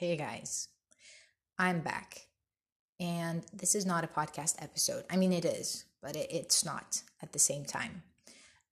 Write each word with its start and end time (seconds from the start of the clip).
Hey 0.00 0.16
guys, 0.16 0.68
I'm 1.58 1.80
back. 1.80 2.22
And 2.98 3.42
this 3.52 3.74
is 3.74 3.84
not 3.84 4.02
a 4.02 4.06
podcast 4.06 4.54
episode. 4.62 5.04
I 5.10 5.18
mean, 5.18 5.30
it 5.30 5.44
is, 5.44 5.84
but 6.00 6.16
it, 6.16 6.28
it's 6.30 6.64
not 6.64 7.02
at 7.22 7.34
the 7.34 7.38
same 7.38 7.66
time. 7.66 8.02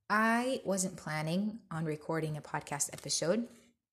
I 0.08 0.62
wasn't 0.64 0.96
planning 0.96 1.58
on 1.70 1.84
recording 1.84 2.38
a 2.38 2.40
podcast 2.40 2.88
episode, 2.94 3.46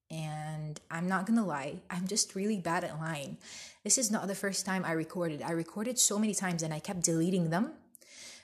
and 0.09 0.79
I'm 0.89 1.09
not 1.09 1.25
gonna 1.25 1.45
lie, 1.45 1.81
I'm 1.89 2.07
just 2.07 2.35
really 2.35 2.61
bad 2.61 2.85
at 2.85 2.97
lying. 3.01 3.35
This 3.83 3.97
is 3.97 4.09
not 4.09 4.29
the 4.29 4.33
first 4.33 4.65
time 4.65 4.85
I 4.85 4.93
recorded. 4.93 5.41
I 5.41 5.51
recorded 5.51 5.99
so 5.99 6.17
many 6.17 6.33
times 6.33 6.63
and 6.63 6.73
I 6.73 6.79
kept 6.79 7.03
deleting 7.03 7.49
them 7.49 7.73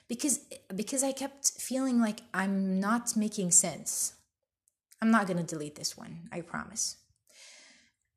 because 0.06 0.40
because 0.76 1.02
I 1.02 1.12
kept 1.12 1.52
feeling 1.52 1.98
like 1.98 2.20
I'm 2.34 2.78
not 2.78 3.16
making 3.16 3.52
sense. 3.52 4.12
I'm 5.00 5.10
not 5.10 5.26
gonna 5.26 5.44
delete 5.44 5.76
this 5.76 5.96
one, 5.96 6.28
I 6.30 6.42
promise. 6.42 6.96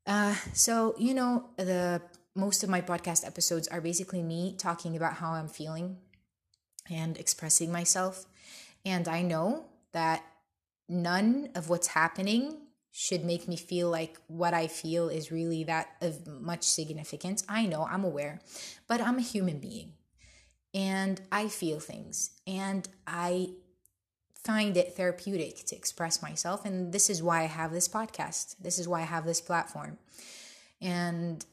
Uh, 0.06 0.34
so 0.52 0.94
you 0.98 1.12
know 1.14 1.46
the 1.56 2.00
most 2.34 2.62
of 2.62 2.68
my 2.68 2.80
podcast 2.80 3.26
episodes 3.26 3.66
are 3.68 3.80
basically 3.80 4.22
me 4.22 4.54
talking 4.56 4.96
about 4.96 5.14
how 5.14 5.32
I'm 5.32 5.48
feeling 5.48 5.96
and 6.90 7.16
expressing 7.16 7.72
myself. 7.72 8.26
And 8.84 9.08
I 9.08 9.22
know 9.22 9.66
that 9.92 10.22
none 10.88 11.48
of 11.54 11.68
what's 11.68 11.88
happening 11.88 12.58
should 12.92 13.24
make 13.24 13.48
me 13.48 13.56
feel 13.56 13.90
like 13.90 14.16
what 14.26 14.54
I 14.54 14.68
feel 14.68 15.08
is 15.08 15.32
really 15.32 15.64
that 15.64 15.88
of 16.00 16.26
much 16.26 16.62
significance. 16.62 17.44
I 17.48 17.66
know, 17.66 17.86
I'm 17.90 18.04
aware, 18.04 18.40
but 18.86 19.00
I'm 19.00 19.18
a 19.18 19.22
human 19.22 19.58
being 19.58 19.92
and 20.72 21.20
I 21.32 21.48
feel 21.48 21.80
things 21.80 22.30
and 22.46 22.88
I 23.06 23.50
find 24.46 24.76
it 24.76 24.94
therapeutic 24.94 25.64
to 25.66 25.76
express 25.76 26.22
myself. 26.22 26.64
And 26.64 26.92
this 26.92 27.10
is 27.10 27.22
why 27.22 27.42
I 27.42 27.46
have 27.46 27.72
this 27.72 27.88
podcast. 27.88 28.56
This 28.60 28.78
is 28.78 28.86
why 28.86 29.00
I 29.00 29.04
have 29.04 29.26
this 29.26 29.40
platform. 29.40 29.98
And 30.80 31.44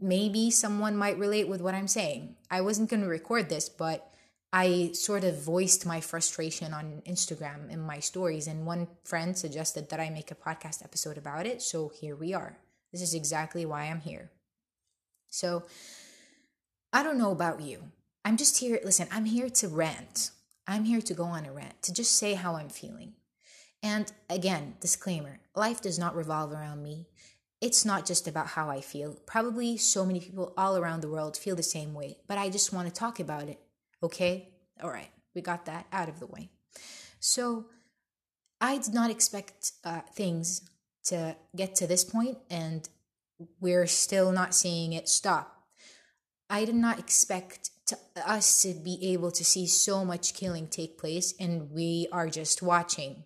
maybe 0.00 0.50
someone 0.50 0.96
might 0.96 1.18
relate 1.18 1.48
with 1.48 1.60
what 1.60 1.74
I'm 1.74 1.88
saying. 1.88 2.36
I 2.50 2.60
wasn't 2.60 2.90
going 2.90 3.02
to 3.02 3.08
record 3.08 3.48
this, 3.48 3.68
but 3.68 4.12
I 4.52 4.90
sort 4.94 5.22
of 5.22 5.40
voiced 5.40 5.86
my 5.86 6.00
frustration 6.00 6.74
on 6.74 7.02
Instagram 7.06 7.70
in 7.70 7.80
my 7.80 8.00
stories, 8.00 8.48
and 8.48 8.66
one 8.66 8.88
friend 9.04 9.38
suggested 9.38 9.88
that 9.90 10.00
I 10.00 10.10
make 10.10 10.32
a 10.32 10.34
podcast 10.34 10.82
episode 10.82 11.16
about 11.16 11.46
it. 11.46 11.62
So 11.62 11.92
here 12.00 12.16
we 12.16 12.34
are. 12.34 12.58
This 12.90 13.00
is 13.00 13.14
exactly 13.14 13.64
why 13.64 13.84
I'm 13.84 14.00
here. 14.00 14.30
So 15.28 15.62
I 16.92 17.04
don't 17.04 17.18
know 17.18 17.30
about 17.30 17.60
you. 17.60 17.92
I'm 18.24 18.36
just 18.36 18.58
here. 18.58 18.80
Listen, 18.84 19.06
I'm 19.12 19.26
here 19.26 19.48
to 19.48 19.68
rant. 19.68 20.32
I'm 20.70 20.84
here 20.84 21.02
to 21.02 21.14
go 21.14 21.24
on 21.24 21.44
a 21.44 21.52
rant, 21.52 21.82
to 21.82 21.92
just 21.92 22.16
say 22.16 22.34
how 22.34 22.56
I'm 22.56 22.68
feeling. 22.68 23.14
And 23.82 24.10
again, 24.28 24.76
disclaimer 24.80 25.40
life 25.54 25.80
does 25.80 25.98
not 25.98 26.16
revolve 26.16 26.52
around 26.52 26.82
me. 26.82 27.08
It's 27.60 27.84
not 27.84 28.06
just 28.06 28.26
about 28.26 28.48
how 28.48 28.70
I 28.70 28.80
feel. 28.80 29.18
Probably 29.26 29.76
so 29.76 30.06
many 30.06 30.20
people 30.20 30.54
all 30.56 30.78
around 30.78 31.02
the 31.02 31.10
world 31.10 31.36
feel 31.36 31.56
the 31.56 31.62
same 31.62 31.92
way, 31.92 32.18
but 32.26 32.38
I 32.38 32.48
just 32.48 32.72
want 32.72 32.88
to 32.88 32.94
talk 32.94 33.20
about 33.20 33.48
it 33.48 33.60
Okay? 34.02 34.48
All 34.82 34.90
right, 34.90 35.10
we 35.34 35.42
got 35.42 35.66
that 35.66 35.86
out 35.92 36.08
of 36.08 36.20
the 36.20 36.26
way. 36.26 36.50
So 37.18 37.66
I 38.60 38.78
did 38.78 38.94
not 38.94 39.10
expect 39.10 39.72
uh, 39.84 40.00
things 40.14 40.62
to 41.04 41.36
get 41.56 41.74
to 41.76 41.86
this 41.86 42.04
point, 42.04 42.38
and 42.50 42.88
we're 43.60 43.86
still 43.86 44.32
not 44.32 44.54
seeing 44.54 44.92
it 44.92 45.08
stop. 45.08 45.64
I 46.48 46.64
did 46.64 46.74
not 46.74 46.98
expect 46.98 47.70
to, 47.90 47.98
us 48.26 48.62
to 48.62 48.74
be 48.74 49.12
able 49.12 49.30
to 49.30 49.44
see 49.44 49.66
so 49.66 50.04
much 50.04 50.34
killing 50.34 50.66
take 50.66 50.98
place, 50.98 51.34
and 51.38 51.70
we 51.70 52.08
are 52.10 52.28
just 52.28 52.62
watching. 52.62 53.24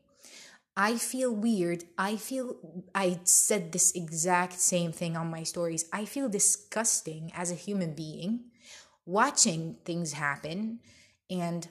I 0.77 0.97
feel 0.97 1.33
weird. 1.33 1.85
I 1.97 2.17
feel, 2.17 2.57
I 2.95 3.21
said 3.25 3.71
this 3.71 3.93
exact 3.93 4.59
same 4.59 4.91
thing 4.91 5.17
on 5.17 5.31
my 5.31 5.45
stories. 5.45 5.85
I 5.93 6.05
feel 6.05 6.29
disgusting 6.29 7.31
as 7.35 7.53
a 7.53 7.55
human 7.55 7.95
being 7.95 8.51
watching 9.07 9.77
things 9.85 10.13
happen 10.15 10.81
and 11.31 11.69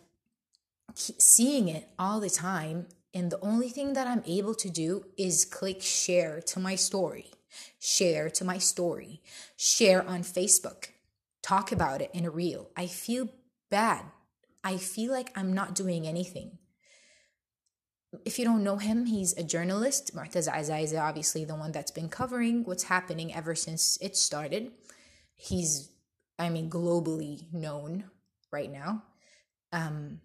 seeing 0.96 1.68
it 1.68 1.90
all 1.98 2.20
the 2.20 2.30
time. 2.30 2.88
And 3.14 3.32
the 3.32 3.40
only 3.42 3.70
thing 3.70 3.94
that 3.94 4.08
I'm 4.08 4.24
able 4.26 4.56
to 4.56 4.70
do 4.70 5.06
is 5.18 5.46
click 5.46 5.82
share 5.82 6.42
to 6.48 6.60
my 6.60 6.76
story, 6.76 7.32
share 7.80 8.30
to 8.32 8.46
my 8.46 8.58
story, 8.58 9.22
share 9.56 10.08
on 10.08 10.22
Facebook, 10.22 10.90
talk 11.44 11.72
about 11.72 12.02
it 12.02 12.10
in 12.14 12.26
a 12.26 12.32
reel. 12.32 12.70
I 12.76 12.88
feel 12.88 13.30
bad. 13.70 14.06
I 14.64 14.78
feel 14.78 15.12
like 15.12 15.32
I'm 15.36 15.54
not 15.54 15.76
doing 15.76 16.08
anything. 16.08 16.58
If 18.26 18.40
you 18.40 18.46
don't 18.46 18.64
know 18.64 18.78
him, 18.78 19.06
he's 19.06 19.34
a 19.38 19.44
journalist. 19.44 20.16
Motaz 20.16 20.50
Azaiza 20.50 20.84
is 20.84 20.94
obviously 20.94 21.46
the 21.46 21.56
one 21.56 21.72
that's 21.72 21.92
been 21.92 22.10
covering 22.10 22.64
what's 22.64 22.84
happening 22.84 23.34
ever 23.34 23.56
since 23.56 23.98
it 24.02 24.16
started. 24.16 24.72
He's 25.36 25.94
I 26.40 26.50
mean, 26.50 26.70
globally 26.70 27.52
known 27.54 28.06
right 28.52 28.72
now. 28.72 29.04
Um, 29.72 30.22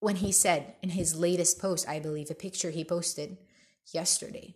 when 0.00 0.16
he 0.16 0.32
said 0.32 0.74
in 0.82 0.90
his 0.90 1.16
latest 1.16 1.60
post, 1.60 1.88
I 1.88 2.00
believe, 2.00 2.30
a 2.30 2.34
picture 2.34 2.70
he 2.70 2.84
posted 2.84 3.36
yesterday, 3.92 4.54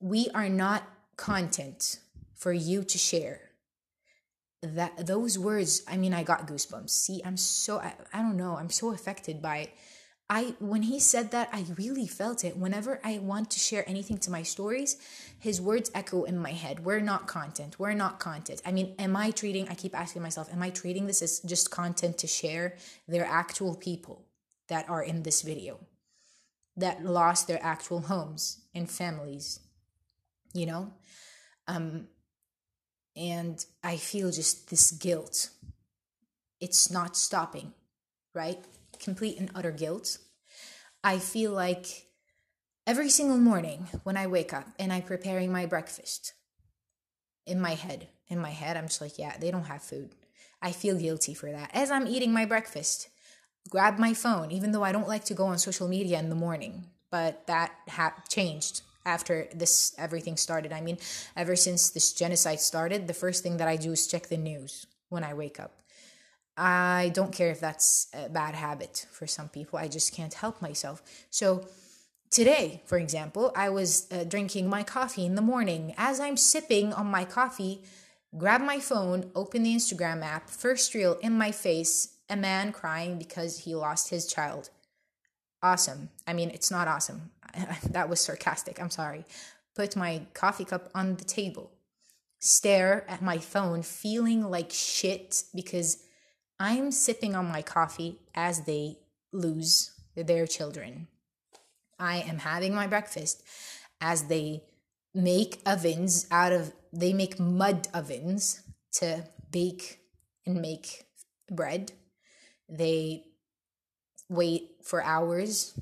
we 0.00 0.28
are 0.34 0.48
not 0.48 0.84
content 1.16 1.98
for 2.34 2.52
you 2.52 2.84
to 2.84 2.98
share. 2.98 3.49
That 4.62 5.06
those 5.06 5.38
words, 5.38 5.82
I 5.88 5.96
mean, 5.96 6.12
I 6.12 6.22
got 6.22 6.46
goosebumps. 6.46 6.90
See, 6.90 7.22
I'm 7.24 7.36
so 7.36 7.78
I, 7.78 7.94
I 8.12 8.18
don't 8.20 8.36
know, 8.36 8.56
I'm 8.56 8.70
so 8.70 8.92
affected 8.92 9.40
by 9.40 9.58
it 9.58 9.70
I 10.30 10.54
when 10.60 10.82
he 10.82 11.00
said 11.00 11.32
that, 11.32 11.48
I 11.52 11.64
really 11.76 12.06
felt 12.06 12.44
it. 12.44 12.56
Whenever 12.56 13.00
I 13.02 13.18
want 13.18 13.50
to 13.50 13.58
share 13.58 13.86
anything 13.88 14.16
to 14.18 14.30
my 14.30 14.44
stories, 14.44 14.96
his 15.40 15.60
words 15.60 15.90
echo 15.92 16.22
in 16.22 16.38
my 16.38 16.52
head. 16.52 16.84
We're 16.84 17.00
not 17.00 17.26
content. 17.26 17.80
We're 17.80 17.94
not 17.94 18.20
content. 18.20 18.62
I 18.64 18.70
mean, 18.70 18.94
am 19.00 19.16
I 19.16 19.32
treating 19.32 19.68
I 19.68 19.74
keep 19.74 19.98
asking 19.98 20.22
myself, 20.22 20.48
am 20.52 20.62
I 20.62 20.70
treating 20.70 21.08
this 21.08 21.20
as 21.20 21.40
just 21.40 21.72
content 21.72 22.16
to 22.18 22.28
share? 22.28 22.76
They're 23.08 23.26
actual 23.26 23.74
people 23.74 24.24
that 24.68 24.88
are 24.88 25.02
in 25.02 25.24
this 25.24 25.42
video 25.42 25.80
that 26.76 27.04
lost 27.04 27.48
their 27.48 27.60
actual 27.60 28.02
homes 28.02 28.60
and 28.72 28.88
families. 28.88 29.58
You 30.54 30.66
know? 30.66 30.92
Um 31.66 32.06
and 33.20 33.64
I 33.84 33.96
feel 33.96 34.30
just 34.30 34.70
this 34.70 34.90
guilt. 34.90 35.50
It's 36.60 36.90
not 36.90 37.16
stopping, 37.16 37.74
right? 38.34 38.58
complete 39.00 39.38
and 39.38 39.50
utter 39.54 39.72
guilt. 39.72 40.18
I 41.02 41.18
feel 41.18 41.52
like 41.52 42.06
every 42.86 43.08
single 43.08 43.38
morning 43.38 43.88
when 44.04 44.16
I 44.16 44.26
wake 44.26 44.52
up 44.52 44.68
and 44.78 44.92
I'm 44.92 45.02
preparing 45.02 45.50
my 45.50 45.66
breakfast, 45.66 46.34
in 47.46 47.60
my 47.60 47.74
head, 47.74 48.08
in 48.28 48.38
my 48.38 48.50
head, 48.50 48.76
I'm 48.76 48.86
just 48.86 49.00
like, 49.00 49.18
yeah, 49.18 49.36
they 49.38 49.50
don't 49.50 49.64
have 49.64 49.82
food. 49.82 50.14
I 50.62 50.72
feel 50.72 50.96
guilty 50.96 51.34
for 51.34 51.50
that. 51.50 51.70
As 51.72 51.90
I'm 51.90 52.06
eating 52.06 52.32
my 52.32 52.44
breakfast, 52.44 53.08
grab 53.70 53.98
my 53.98 54.14
phone, 54.14 54.50
even 54.50 54.72
though 54.72 54.84
I 54.84 54.92
don't 54.92 55.08
like 55.08 55.24
to 55.24 55.34
go 55.34 55.46
on 55.46 55.58
social 55.58 55.88
media 55.88 56.18
in 56.18 56.28
the 56.28 56.34
morning, 56.34 56.86
but 57.10 57.46
that 57.46 57.72
ha- 57.88 58.22
changed 58.28 58.82
after 59.04 59.48
this 59.54 59.94
everything 59.98 60.36
started. 60.36 60.72
I 60.72 60.80
mean, 60.80 60.98
ever 61.36 61.56
since 61.56 61.90
this 61.90 62.12
genocide 62.12 62.60
started, 62.60 63.06
the 63.06 63.14
first 63.14 63.42
thing 63.42 63.56
that 63.58 63.68
I 63.68 63.76
do 63.76 63.92
is 63.92 64.06
check 64.06 64.28
the 64.28 64.36
news 64.36 64.86
when 65.08 65.24
I 65.24 65.34
wake 65.34 65.58
up. 65.60 65.80
I 66.56 67.10
don't 67.14 67.32
care 67.32 67.50
if 67.50 67.60
that's 67.60 68.08
a 68.12 68.28
bad 68.28 68.54
habit 68.54 69.06
for 69.10 69.26
some 69.26 69.48
people. 69.48 69.78
I 69.78 69.88
just 69.88 70.14
can't 70.14 70.34
help 70.34 70.60
myself. 70.60 71.02
So, 71.30 71.66
today, 72.30 72.82
for 72.84 72.98
example, 72.98 73.52
I 73.56 73.70
was 73.70 74.06
uh, 74.12 74.24
drinking 74.24 74.68
my 74.68 74.82
coffee 74.82 75.24
in 75.24 75.36
the 75.36 75.42
morning. 75.42 75.94
As 75.96 76.20
I'm 76.20 76.36
sipping 76.36 76.92
on 76.92 77.06
my 77.06 77.24
coffee, 77.24 77.82
grab 78.36 78.60
my 78.60 78.78
phone, 78.78 79.30
open 79.34 79.62
the 79.62 79.74
Instagram 79.74 80.22
app, 80.22 80.50
first 80.50 80.92
reel 80.94 81.16
in 81.22 81.32
my 81.32 81.50
face, 81.50 82.16
a 82.28 82.36
man 82.36 82.72
crying 82.72 83.18
because 83.18 83.60
he 83.60 83.74
lost 83.74 84.10
his 84.10 84.26
child. 84.26 84.70
Awesome. 85.62 86.10
I 86.26 86.32
mean, 86.32 86.50
it's 86.50 86.70
not 86.70 86.88
awesome. 86.88 87.30
that 87.90 88.08
was 88.08 88.20
sarcastic. 88.20 88.80
I'm 88.80 88.90
sorry. 88.90 89.24
Put 89.74 89.96
my 89.96 90.22
coffee 90.34 90.64
cup 90.64 90.88
on 90.94 91.16
the 91.16 91.24
table. 91.24 91.72
Stare 92.38 93.04
at 93.08 93.20
my 93.22 93.38
phone, 93.38 93.82
feeling 93.82 94.48
like 94.48 94.70
shit 94.70 95.42
because 95.54 96.04
I'm 96.58 96.90
sipping 96.90 97.34
on 97.34 97.46
my 97.46 97.62
coffee 97.62 98.18
as 98.34 98.62
they 98.62 98.98
lose 99.32 99.92
their 100.16 100.46
children. 100.46 101.08
I 101.98 102.18
am 102.18 102.38
having 102.38 102.74
my 102.74 102.86
breakfast 102.86 103.42
as 104.00 104.24
they 104.24 104.64
make 105.14 105.60
ovens 105.66 106.26
out 106.30 106.52
of, 106.52 106.72
they 106.92 107.12
make 107.12 107.38
mud 107.38 107.88
ovens 107.92 108.62
to 108.92 109.24
bake 109.50 110.00
and 110.46 110.60
make 110.60 111.04
bread. 111.50 111.92
They 112.68 113.24
wait 114.30 114.70
for 114.82 115.02
hours 115.02 115.78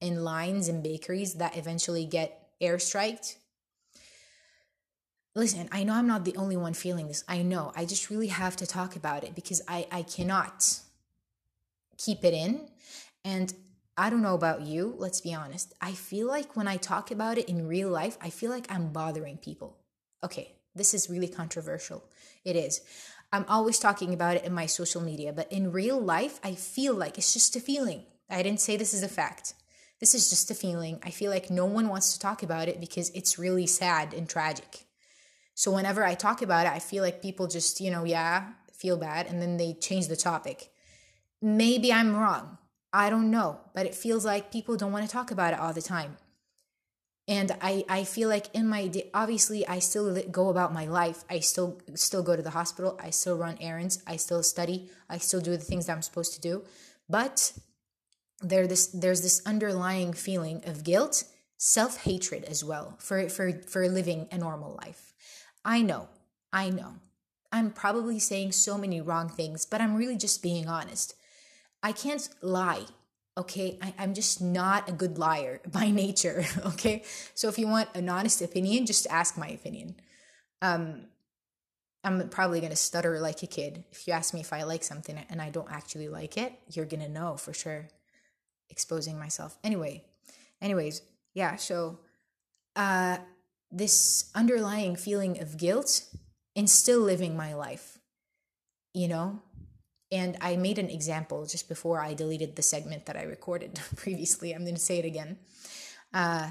in 0.00 0.24
lines 0.24 0.68
in 0.68 0.82
bakeries 0.82 1.34
that 1.34 1.56
eventually 1.56 2.04
get 2.04 2.48
airstriked 2.60 3.36
listen, 5.34 5.68
I 5.72 5.84
know 5.84 5.94
I'm 5.94 6.06
not 6.06 6.24
the 6.24 6.36
only 6.36 6.56
one 6.56 6.74
feeling 6.74 7.08
this. 7.08 7.24
I 7.28 7.42
know. 7.42 7.72
I 7.76 7.84
just 7.84 8.10
really 8.10 8.28
have 8.28 8.56
to 8.56 8.66
talk 8.66 8.96
about 8.96 9.24
it 9.24 9.34
because 9.34 9.62
I, 9.66 9.86
I 9.90 10.02
cannot 10.02 10.80
keep 11.98 12.24
it 12.24 12.34
in. 12.34 12.68
And 13.24 13.52
I 13.96 14.10
don't 14.10 14.22
know 14.22 14.34
about 14.34 14.62
you, 14.62 14.94
let's 14.98 15.20
be 15.20 15.34
honest. 15.34 15.74
I 15.80 15.92
feel 15.92 16.26
like 16.26 16.56
when 16.56 16.66
I 16.66 16.76
talk 16.76 17.10
about 17.10 17.38
it 17.38 17.48
in 17.48 17.68
real 17.68 17.88
life, 17.90 18.16
I 18.20 18.30
feel 18.30 18.50
like 18.50 18.70
I'm 18.70 18.92
bothering 18.92 19.36
people. 19.36 19.76
Okay, 20.24 20.54
This 20.74 20.94
is 20.94 21.10
really 21.10 21.28
controversial. 21.28 22.02
It 22.44 22.56
is. 22.56 22.80
I'm 23.34 23.46
always 23.48 23.78
talking 23.78 24.12
about 24.12 24.36
it 24.36 24.44
in 24.44 24.52
my 24.52 24.66
social 24.66 25.00
media, 25.00 25.32
but 25.32 25.50
in 25.50 25.72
real 25.72 25.98
life, 25.98 26.38
I 26.44 26.54
feel 26.54 26.94
like 26.94 27.16
it's 27.16 27.32
just 27.32 27.56
a 27.56 27.60
feeling. 27.60 28.04
I 28.28 28.42
didn't 28.42 28.60
say 28.60 28.76
this 28.76 28.92
is 28.92 29.02
a 29.02 29.08
fact. 29.08 29.54
This 30.00 30.14
is 30.14 30.28
just 30.28 30.50
a 30.50 30.54
feeling. 30.54 30.98
I 31.02 31.10
feel 31.10 31.30
like 31.30 31.50
no 31.50 31.64
one 31.64 31.88
wants 31.88 32.12
to 32.12 32.18
talk 32.18 32.42
about 32.42 32.68
it 32.68 32.78
because 32.78 33.08
it's 33.10 33.38
really 33.38 33.66
sad 33.66 34.12
and 34.12 34.28
tragic. 34.28 34.84
So 35.54 35.70
whenever 35.70 36.04
I 36.04 36.14
talk 36.14 36.42
about 36.42 36.66
it, 36.66 36.72
I 36.72 36.78
feel 36.78 37.02
like 37.02 37.22
people 37.22 37.46
just, 37.46 37.80
you 37.80 37.90
know, 37.90 38.04
yeah, 38.04 38.48
feel 38.74 38.98
bad 38.98 39.26
and 39.26 39.40
then 39.40 39.56
they 39.56 39.74
change 39.74 40.08
the 40.08 40.16
topic. 40.16 40.70
Maybe 41.40 41.90
I'm 41.90 42.14
wrong. 42.14 42.58
I 42.92 43.08
don't 43.08 43.30
know, 43.30 43.60
but 43.74 43.86
it 43.86 43.94
feels 43.94 44.26
like 44.26 44.52
people 44.52 44.76
don't 44.76 44.92
want 44.92 45.06
to 45.06 45.10
talk 45.10 45.30
about 45.30 45.54
it 45.54 45.60
all 45.60 45.72
the 45.72 45.80
time. 45.80 46.18
And 47.28 47.56
I, 47.60 47.84
I 47.88 48.04
feel 48.04 48.28
like 48.28 48.52
in 48.52 48.66
my 48.66 48.88
day, 48.88 49.10
obviously 49.14 49.66
I 49.66 49.78
still 49.78 50.20
go 50.30 50.48
about 50.48 50.72
my 50.72 50.86
life. 50.86 51.24
I 51.30 51.38
still 51.38 51.80
still 51.94 52.22
go 52.22 52.34
to 52.34 52.42
the 52.42 52.50
hospital. 52.50 52.98
I 53.02 53.10
still 53.10 53.36
run 53.36 53.58
errands. 53.60 54.02
I 54.06 54.16
still 54.16 54.42
study. 54.42 54.90
I 55.08 55.18
still 55.18 55.40
do 55.40 55.52
the 55.52 55.58
things 55.58 55.86
that 55.86 55.92
I'm 55.92 56.02
supposed 56.02 56.34
to 56.34 56.40
do. 56.40 56.64
But 57.08 57.52
there 58.40 58.66
this 58.66 58.88
there's 58.88 59.22
this 59.22 59.40
underlying 59.46 60.12
feeling 60.12 60.62
of 60.66 60.82
guilt, 60.82 61.24
self-hatred 61.58 62.44
as 62.44 62.64
well 62.64 62.96
for 62.98 63.28
for 63.28 63.52
for 63.52 63.88
living 63.88 64.26
a 64.32 64.38
normal 64.38 64.78
life. 64.82 65.14
I 65.64 65.82
know. 65.82 66.08
I 66.52 66.70
know. 66.70 66.94
I'm 67.52 67.70
probably 67.70 68.18
saying 68.18 68.52
so 68.52 68.76
many 68.76 69.00
wrong 69.00 69.28
things, 69.28 69.64
but 69.64 69.80
I'm 69.80 69.94
really 69.94 70.16
just 70.16 70.42
being 70.42 70.68
honest. 70.68 71.14
I 71.82 71.92
can't 71.92 72.28
lie. 72.40 72.86
Okay, 73.36 73.78
I, 73.80 73.94
am 73.98 74.12
just 74.12 74.42
not 74.42 74.88
a 74.88 74.92
good 74.92 75.18
liar 75.18 75.60
by 75.70 75.90
nature. 75.90 76.44
Okay, 76.66 77.02
so 77.34 77.48
if 77.48 77.58
you 77.58 77.66
want 77.66 77.88
an 77.94 78.08
honest 78.08 78.42
opinion, 78.42 78.86
just 78.86 79.06
ask 79.08 79.36
my 79.36 79.48
opinion. 79.48 79.96
Um, 80.60 81.06
I'm 82.04 82.28
probably 82.28 82.60
gonna 82.60 82.76
stutter 82.76 83.20
like 83.20 83.42
a 83.42 83.46
kid. 83.46 83.84
If 83.92 84.06
you 84.06 84.12
ask 84.12 84.34
me 84.34 84.40
if 84.40 84.52
I 84.52 84.64
like 84.64 84.82
something 84.82 85.16
and 85.30 85.40
I 85.40 85.50
don't 85.50 85.70
actually 85.70 86.08
like 86.08 86.36
it, 86.36 86.52
you're 86.72 86.84
gonna 86.84 87.08
know 87.08 87.36
for 87.36 87.52
sure 87.52 87.88
exposing 88.70 89.18
myself. 89.18 89.56
Anyway, 89.62 90.04
anyways, 90.60 91.02
yeah, 91.34 91.56
so 91.56 92.00
uh 92.74 93.18
this 93.70 94.30
underlying 94.34 94.96
feeling 94.96 95.40
of 95.40 95.56
guilt 95.56 96.04
in 96.54 96.66
still 96.66 97.00
living 97.00 97.36
my 97.36 97.54
life, 97.54 97.98
you 98.92 99.08
know? 99.08 99.40
And 100.12 100.36
I 100.40 100.56
made 100.56 100.78
an 100.78 100.90
example 100.90 101.46
just 101.46 101.68
before 101.68 102.00
I 102.00 102.14
deleted 102.14 102.54
the 102.54 102.62
segment 102.62 103.06
that 103.06 103.16
I 103.16 103.22
recorded 103.22 103.80
previously. 103.96 104.52
I'm 104.52 104.62
going 104.62 104.74
to 104.74 104.80
say 104.80 104.98
it 104.98 105.04
again. 105.04 105.38
Uh, 106.12 106.50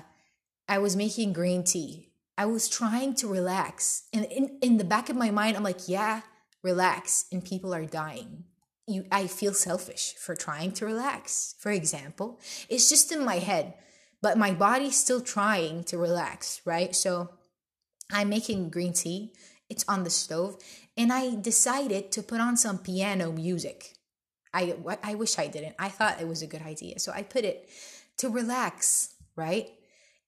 I 0.68 0.80
was 0.80 0.96
making 0.96 1.34
green 1.34 1.64
tea. 1.64 2.10
I 2.38 2.46
was 2.46 2.68
trying 2.68 3.14
to 3.16 3.28
relax. 3.28 4.04
And 4.12 4.26
in, 4.26 4.58
in 4.62 4.78
the 4.78 4.84
back 4.84 5.10
of 5.10 5.16
my 5.16 5.30
mind, 5.30 5.56
I'm 5.56 5.64
like, 5.64 5.88
yeah, 5.88 6.22
relax. 6.64 7.26
And 7.32 7.46
people 7.46 7.74
are 7.74 7.86
dying 7.86 8.46
you 8.92 9.06
I 9.12 9.28
feel 9.28 9.54
selfish 9.54 10.14
for 10.16 10.36
trying 10.36 10.72
to 10.74 10.86
relax. 10.86 11.56
For 11.60 11.72
example, 11.72 12.40
it's 12.70 12.90
just 12.90 13.12
in 13.12 13.24
my 13.24 13.40
head, 13.40 13.74
but 14.22 14.38
my 14.38 14.54
body's 14.54 14.98
still 14.98 15.22
trying 15.22 15.84
to 15.86 15.98
relax, 15.98 16.62
right? 16.66 16.96
So 16.96 17.30
I'm 18.12 18.30
making 18.30 18.70
green 18.70 18.94
tea. 18.94 19.34
It's 19.70 19.86
on 19.88 20.04
the 20.04 20.10
stove, 20.10 20.58
and 20.98 21.12
I 21.12 21.36
decided 21.36 22.12
to 22.14 22.24
put 22.24 22.40
on 22.40 22.58
some 22.58 22.78
piano 22.78 23.32
music. 23.32 23.96
I 24.54 24.76
I 25.04 25.16
wish 25.16 25.40
I 25.40 25.48
didn't. 25.48 25.76
I 25.80 25.90
thought 25.90 26.22
it 26.22 26.28
was 26.28 26.42
a 26.42 26.48
good 26.48 26.62
idea. 26.62 27.00
So 27.00 27.12
I 27.12 27.24
put 27.24 27.46
it 27.46 27.70
to 28.18 28.30
relax, 28.30 29.14
right? 29.36 29.70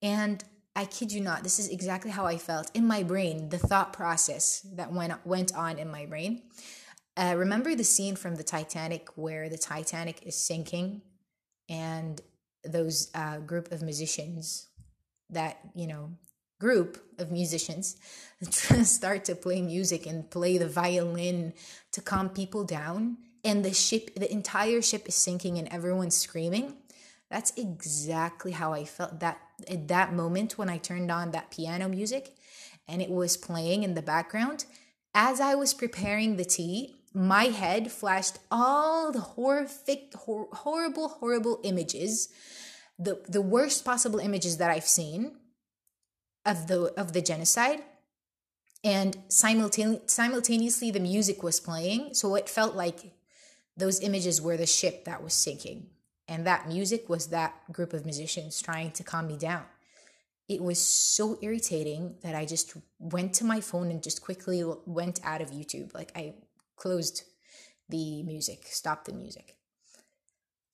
And 0.02 0.44
I 0.76 0.86
kid 0.86 1.12
you 1.12 1.22
not, 1.22 1.44
this 1.44 1.60
is 1.60 1.70
exactly 1.70 2.10
how 2.10 2.26
I 2.26 2.38
felt 2.38 2.72
in 2.74 2.88
my 2.88 3.04
brain, 3.04 3.50
the 3.50 3.60
thought 3.60 3.94
process 3.94 4.66
that 4.76 4.92
went 4.92 5.14
went 5.26 5.54
on 5.56 5.78
in 5.78 5.90
my 5.92 6.06
brain 6.06 6.42
uh, 7.16 7.36
remember 7.38 7.76
the 7.76 7.84
scene 7.84 8.16
from 8.16 8.36
the 8.36 8.44
Titanic 8.44 9.10
where 9.16 9.50
the 9.50 9.58
Titanic 9.58 10.24
is 10.24 10.36
sinking 10.36 11.02
and 11.70 12.22
those 12.64 13.12
uh, 13.14 13.38
group 13.40 13.72
of 13.72 13.82
musicians, 13.82 14.68
that, 15.30 15.60
you 15.76 15.88
know, 15.88 16.12
group 16.64 16.92
of 17.20 17.30
musicians 17.30 17.98
start 18.98 19.26
to 19.26 19.36
play 19.36 19.62
music 19.62 20.06
and 20.06 20.32
play 20.32 20.58
the 20.58 20.68
violin 20.68 21.54
to 21.92 22.00
calm 22.02 22.30
people 22.30 22.64
down. 22.64 23.18
And 23.44 23.66
the 23.66 23.74
ship 23.74 24.16
the 24.16 24.32
entire 24.32 24.82
ship 24.82 25.04
is 25.08 25.16
sinking 25.16 25.58
and 25.58 25.68
everyone's 25.68 26.16
screaming. 26.16 26.78
That's 27.30 27.52
exactly 27.58 28.52
how 28.52 28.70
i 28.74 28.86
felt 28.86 29.20
that 29.20 29.38
at 29.76 29.88
that 29.88 30.14
moment 30.14 30.58
when 30.58 30.70
i 30.70 30.78
turned 30.78 31.12
on 31.20 31.32
that 31.32 31.52
piano 31.56 31.90
music 31.90 32.26
and 32.88 33.02
it 33.02 33.10
was 33.10 33.46
playing 33.50 33.84
in 33.84 33.94
the 33.96 34.10
background. 34.14 34.60
As 35.14 35.42
i 35.42 35.54
was 35.56 35.74
preparing 35.84 36.30
the 36.38 36.52
tea 36.58 36.96
my 37.14 37.46
head 37.62 37.92
flashed 37.92 38.38
all 38.50 39.12
the 39.12 39.26
horrific, 39.36 40.14
hor- 40.16 40.50
horrible, 40.52 41.08
horrible 41.20 41.60
images, 41.64 42.30
the 43.06 43.14
the 43.36 43.46
worst 43.56 43.86
possible 43.86 44.20
images 44.30 44.58
that 44.58 44.72
I've 44.76 44.92
seen 45.02 45.22
of 46.46 46.68
the 46.68 46.94
of 47.00 47.14
the 47.14 47.22
genocide, 47.22 47.84
and 48.84 49.18
simultane- 49.30 50.10
simultaneously 50.10 50.92
the 50.92 51.00
music 51.00 51.44
was 51.44 51.60
playing, 51.60 52.14
so 52.14 52.36
it 52.36 52.50
felt 52.50 52.76
like 52.76 53.14
those 53.78 54.02
images 54.02 54.42
were 54.42 54.58
the 54.58 54.66
ship 54.66 55.06
that 55.06 55.24
was 55.24 55.34
sinking, 55.34 55.88
and 56.28 56.46
that 56.46 56.68
music 56.68 57.10
was 57.10 57.28
that 57.28 57.54
group 57.72 57.94
of 57.94 58.06
musicians 58.06 58.62
trying 58.62 58.92
to 58.92 59.04
calm 59.04 59.28
me 59.28 59.38
down. 59.38 59.64
It 60.50 60.62
was 60.62 60.80
so 60.80 61.40
irritating 61.42 62.16
that 62.22 62.36
I 62.36 62.46
just 62.46 62.74
went 63.00 63.34
to 63.36 63.46
my 63.46 63.62
phone 63.62 63.90
and 63.90 64.04
just 64.04 64.22
quickly 64.22 64.64
went 64.86 65.22
out 65.24 65.42
of 65.42 65.52
YouTube. 65.52 65.94
Like 65.94 66.12
I 66.16 66.36
closed 66.76 67.24
the 67.88 68.24
music, 68.24 68.66
stopped 68.66 69.06
the 69.06 69.14
music. 69.14 69.56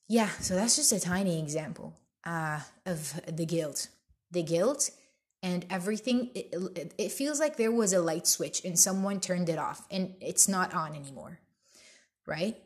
Yeah, 0.08 0.30
so 0.40 0.56
that's 0.56 0.76
just 0.76 0.92
a 0.92 1.00
tiny 1.00 1.40
example 1.40 1.94
uh, 2.26 2.62
of 2.86 3.22
the 3.32 3.46
guilt. 3.46 3.90
The 4.32 4.42
guilt 4.42 4.90
and 5.42 5.66
everything, 5.70 6.32
it, 6.36 6.94
it 6.98 7.12
feels 7.12 7.40
like 7.40 7.56
there 7.56 7.72
was 7.72 7.94
a 7.94 8.02
light 8.02 8.28
switch 8.28 8.64
and 8.66 8.78
someone 8.78 9.20
turned 9.20 9.50
it 9.50 9.58
off 9.58 9.86
and 9.90 10.16
it's 10.20 10.48
not 10.48 10.74
on 10.74 10.96
anymore, 10.96 11.40
right? 12.26 12.58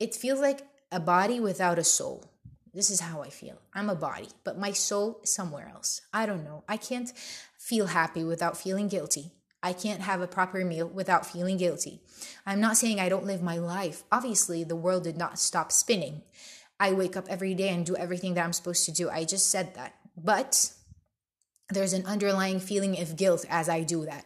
It 0.00 0.14
feels 0.14 0.40
like 0.40 0.62
a 0.90 1.00
body 1.00 1.40
without 1.40 1.78
a 1.78 1.84
soul. 1.84 2.24
This 2.74 2.90
is 2.90 3.00
how 3.00 3.22
I 3.22 3.30
feel. 3.30 3.60
I'm 3.74 3.90
a 3.90 3.94
body, 3.94 4.28
but 4.44 4.58
my 4.58 4.72
soul 4.72 5.20
is 5.22 5.32
somewhere 5.32 5.70
else. 5.72 6.02
I 6.12 6.26
don't 6.26 6.44
know. 6.44 6.64
I 6.68 6.76
can't 6.76 7.12
feel 7.58 7.86
happy 7.86 8.24
without 8.24 8.56
feeling 8.56 8.88
guilty. 8.88 9.32
I 9.62 9.72
can't 9.72 10.02
have 10.02 10.20
a 10.20 10.28
proper 10.28 10.64
meal 10.64 10.86
without 10.86 11.26
feeling 11.26 11.56
guilty. 11.56 12.00
I'm 12.46 12.60
not 12.60 12.76
saying 12.76 13.00
I 13.00 13.08
don't 13.08 13.26
live 13.26 13.42
my 13.42 13.58
life. 13.58 14.04
Obviously, 14.12 14.62
the 14.62 14.76
world 14.76 15.04
did 15.04 15.16
not 15.16 15.38
stop 15.38 15.72
spinning. 15.72 16.22
I 16.78 16.92
wake 16.92 17.16
up 17.16 17.26
every 17.28 17.54
day 17.54 17.70
and 17.70 17.84
do 17.84 17.96
everything 17.96 18.34
that 18.34 18.44
I'm 18.44 18.52
supposed 18.52 18.84
to 18.84 18.92
do. 18.92 19.10
I 19.10 19.24
just 19.24 19.50
said 19.50 19.74
that. 19.74 19.96
But 20.16 20.72
there's 21.70 21.92
an 21.92 22.06
underlying 22.06 22.60
feeling 22.60 22.98
of 23.00 23.16
guilt 23.16 23.44
as 23.48 23.68
I 23.68 23.82
do 23.82 24.04
that. 24.06 24.24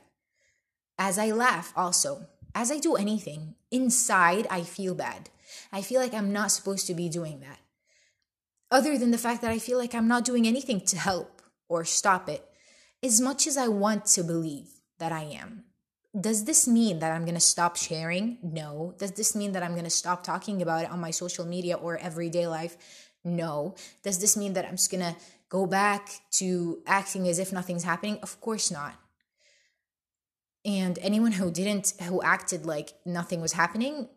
As 0.99 1.19
I 1.19 1.31
laugh, 1.31 1.73
also, 1.77 2.27
as 2.55 2.71
I 2.71 2.79
do 2.79 2.97
anything, 2.97 3.55
inside 3.71 4.47
I 4.51 4.63
feel 4.63 4.95
bad. 4.95 5.31
I 5.73 5.83
feel 5.83 6.01
like 6.01 6.15
I'm 6.15 6.33
not 6.33 6.53
supposed 6.53 6.87
to 6.87 6.95
be 6.95 7.09
doing 7.09 7.41
that. 7.41 7.59
Other 8.71 8.97
than 8.97 9.11
the 9.11 9.19
fact 9.19 9.43
that 9.43 9.51
I 9.51 9.59
feel 9.59 9.79
like 9.79 9.95
I'm 9.95 10.09
not 10.09 10.25
doing 10.25 10.47
anything 10.47 10.81
to 10.83 10.99
help 10.99 11.43
or 11.69 11.85
stop 11.85 12.29
it, 12.29 12.47
as 13.03 13.21
much 13.21 13.47
as 13.47 13.57
I 13.57 13.69
want 13.69 14.07
to 14.07 14.23
believe 14.23 14.69
that 14.99 15.13
I 15.13 15.23
am. 15.25 15.65
Does 16.19 16.45
this 16.45 16.69
mean 16.69 16.99
that 17.01 17.11
I'm 17.11 17.25
going 17.25 17.35
to 17.35 17.41
stop 17.41 17.77
sharing? 17.77 18.39
No. 18.43 18.95
Does 18.99 19.13
this 19.13 19.35
mean 19.35 19.53
that 19.53 19.63
I'm 19.63 19.73
going 19.73 19.85
to 19.85 19.91
stop 19.91 20.23
talking 20.23 20.61
about 20.61 20.85
it 20.85 20.91
on 20.91 21.01
my 21.01 21.11
social 21.11 21.47
media 21.47 21.75
or 21.77 21.97
everyday 21.97 22.47
life? 22.47 22.77
No. 23.25 23.75
Does 24.03 24.19
this 24.19 24.37
mean 24.37 24.53
that 24.53 24.67
I'm 24.67 24.77
just 24.77 24.91
going 24.91 25.03
to 25.03 25.17
go 25.53 25.67
back 25.67 26.09
to 26.31 26.83
acting 26.87 27.29
as 27.29 27.39
if 27.39 27.53
nothing's 27.53 27.85
happening? 27.85 28.19
Of 28.23 28.41
course 28.41 28.71
not. 28.71 28.95
And 30.65 30.99
anyone 31.03 31.33
who 31.33 31.51
didn't, 31.51 31.93
who 32.05 32.23
acted 32.23 32.65
like 32.65 32.95
nothing 33.05 33.43
was 33.43 33.53
happening, 33.53 34.09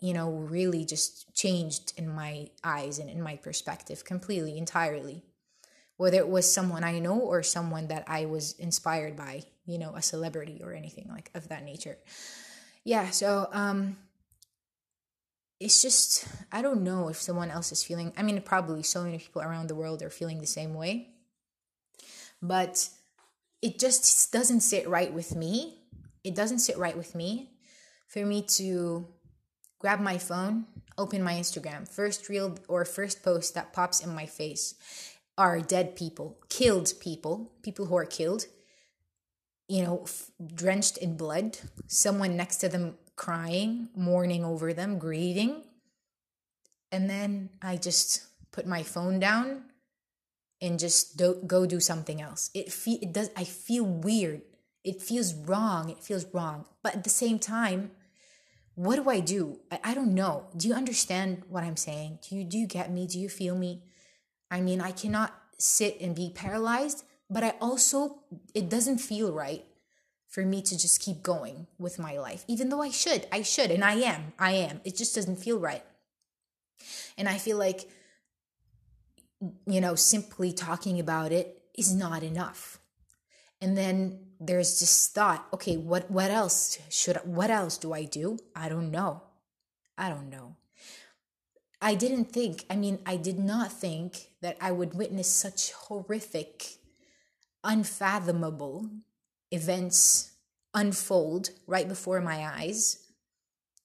you 0.00 0.14
know, 0.14 0.30
really 0.30 0.86
just 0.86 1.34
changed 1.34 1.92
in 1.98 2.08
my 2.08 2.48
eyes 2.64 2.98
and 2.98 3.10
in 3.10 3.20
my 3.20 3.36
perspective 3.36 4.06
completely, 4.06 4.56
entirely 4.56 5.22
whether 5.98 6.16
it 6.16 6.30
was 6.30 6.50
someone 6.50 6.82
I 6.82 6.98
know 6.98 7.18
or 7.18 7.42
someone 7.42 7.88
that 7.88 8.04
I 8.06 8.24
was 8.24 8.54
inspired 8.54 9.16
by, 9.18 9.42
you 9.66 9.76
know, 9.76 9.94
a 9.94 10.00
celebrity 10.00 10.62
or 10.64 10.72
anything 10.72 11.06
like 11.10 11.30
of 11.34 11.48
that 11.48 11.62
nature. 11.62 11.98
Yeah, 12.84 13.10
so 13.10 13.50
um 13.52 13.98
it's 15.60 15.82
just 15.82 16.26
I 16.50 16.62
don't 16.62 16.82
know 16.82 17.08
if 17.08 17.20
someone 17.20 17.50
else 17.50 17.70
is 17.70 17.84
feeling 17.84 18.12
I 18.16 18.22
mean 18.22 18.40
probably 18.40 18.82
so 18.82 19.04
many 19.04 19.18
people 19.18 19.42
around 19.42 19.68
the 19.68 19.74
world 19.74 20.02
are 20.02 20.10
feeling 20.10 20.40
the 20.40 20.46
same 20.46 20.74
way. 20.74 21.10
But 22.42 22.88
it 23.60 23.78
just 23.78 24.32
doesn't 24.32 24.60
sit 24.60 24.88
right 24.88 25.12
with 25.12 25.36
me. 25.36 25.78
It 26.24 26.34
doesn't 26.34 26.60
sit 26.60 26.78
right 26.78 26.96
with 26.96 27.14
me 27.14 27.50
for 28.08 28.24
me 28.24 28.42
to 28.42 29.06
grab 29.78 30.00
my 30.00 30.18
phone, 30.18 30.66
open 30.98 31.22
my 31.22 31.34
Instagram, 31.34 31.86
first 31.88 32.28
reel 32.28 32.58
or 32.66 32.84
first 32.84 33.22
post 33.22 33.54
that 33.54 33.72
pops 33.72 34.00
in 34.00 34.14
my 34.14 34.26
face 34.26 34.74
are 35.38 35.60
dead 35.60 35.96
people, 35.96 36.38
killed 36.48 36.92
people, 37.00 37.52
people 37.62 37.86
who 37.86 37.96
are 37.96 38.04
killed, 38.04 38.44
you 39.68 39.82
know, 39.82 40.02
f- 40.04 40.30
drenched 40.54 40.98
in 40.98 41.16
blood, 41.16 41.56
someone 41.86 42.36
next 42.36 42.56
to 42.56 42.68
them 42.68 42.96
crying, 43.20 43.90
mourning 43.94 44.46
over 44.46 44.72
them, 44.72 44.98
grieving. 44.98 45.62
And 46.90 47.10
then 47.10 47.50
I 47.60 47.76
just 47.76 48.22
put 48.50 48.66
my 48.66 48.82
phone 48.82 49.20
down 49.20 49.64
and 50.62 50.78
just 50.78 51.18
do, 51.18 51.38
go 51.46 51.66
do 51.66 51.80
something 51.80 52.22
else. 52.22 52.48
It 52.54 52.72
fe- 52.72 52.98
it 53.02 53.12
does 53.12 53.28
I 53.36 53.44
feel 53.44 53.84
weird. 53.84 54.40
It 54.84 55.02
feels 55.02 55.34
wrong. 55.34 55.90
It 55.90 56.02
feels 56.02 56.24
wrong. 56.32 56.64
But 56.82 56.94
at 56.94 57.04
the 57.04 57.10
same 57.10 57.38
time, 57.38 57.90
what 58.74 58.96
do 58.96 59.10
I 59.10 59.20
do? 59.20 59.60
I, 59.70 59.80
I 59.84 59.94
don't 59.94 60.14
know. 60.14 60.46
Do 60.56 60.66
you 60.68 60.74
understand 60.74 61.42
what 61.50 61.62
I'm 61.62 61.76
saying? 61.76 62.20
Do 62.26 62.36
you 62.36 62.44
do 62.44 62.56
you 62.56 62.66
get 62.66 62.90
me? 62.90 63.06
Do 63.06 63.20
you 63.20 63.28
feel 63.28 63.54
me? 63.54 63.82
I 64.50 64.62
mean, 64.62 64.80
I 64.80 64.92
cannot 64.92 65.34
sit 65.58 66.00
and 66.00 66.16
be 66.16 66.32
paralyzed, 66.34 67.04
but 67.28 67.44
I 67.44 67.52
also 67.60 68.20
it 68.54 68.70
doesn't 68.70 68.98
feel 68.98 69.30
right 69.30 69.66
for 70.30 70.46
me 70.46 70.62
to 70.62 70.78
just 70.78 71.00
keep 71.00 71.22
going 71.22 71.66
with 71.78 71.98
my 71.98 72.18
life 72.18 72.44
even 72.48 72.70
though 72.70 72.80
I 72.80 72.90
should. 72.90 73.26
I 73.30 73.42
should 73.42 73.70
and 73.70 73.84
I 73.84 73.94
am. 73.94 74.32
I 74.38 74.52
am. 74.52 74.80
It 74.84 74.96
just 74.96 75.14
doesn't 75.14 75.36
feel 75.36 75.58
right. 75.58 75.84
And 77.18 77.28
I 77.28 77.36
feel 77.36 77.58
like 77.58 77.90
you 79.66 79.80
know, 79.80 79.94
simply 79.94 80.52
talking 80.52 81.00
about 81.00 81.32
it 81.32 81.62
is 81.76 81.94
not 81.94 82.22
enough. 82.22 82.78
And 83.60 83.76
then 83.76 84.20
there's 84.38 84.80
this 84.80 85.08
thought, 85.08 85.46
okay, 85.52 85.76
what 85.76 86.10
what 86.10 86.30
else 86.30 86.78
should 86.88 87.16
what 87.24 87.50
else 87.50 87.76
do 87.76 87.92
I 87.92 88.04
do? 88.04 88.38
I 88.54 88.68
don't 88.68 88.90
know. 88.90 89.22
I 89.98 90.08
don't 90.08 90.30
know. 90.30 90.56
I 91.82 91.94
didn't 91.94 92.26
think, 92.26 92.64
I 92.68 92.76
mean, 92.76 92.98
I 93.06 93.16
did 93.16 93.38
not 93.38 93.72
think 93.72 94.30
that 94.42 94.56
I 94.60 94.70
would 94.70 94.94
witness 94.94 95.28
such 95.28 95.72
horrific, 95.72 96.76
unfathomable 97.64 98.90
events 99.50 100.32
unfold 100.74 101.50
right 101.66 101.88
before 101.88 102.20
my 102.20 102.46
eyes 102.46 102.98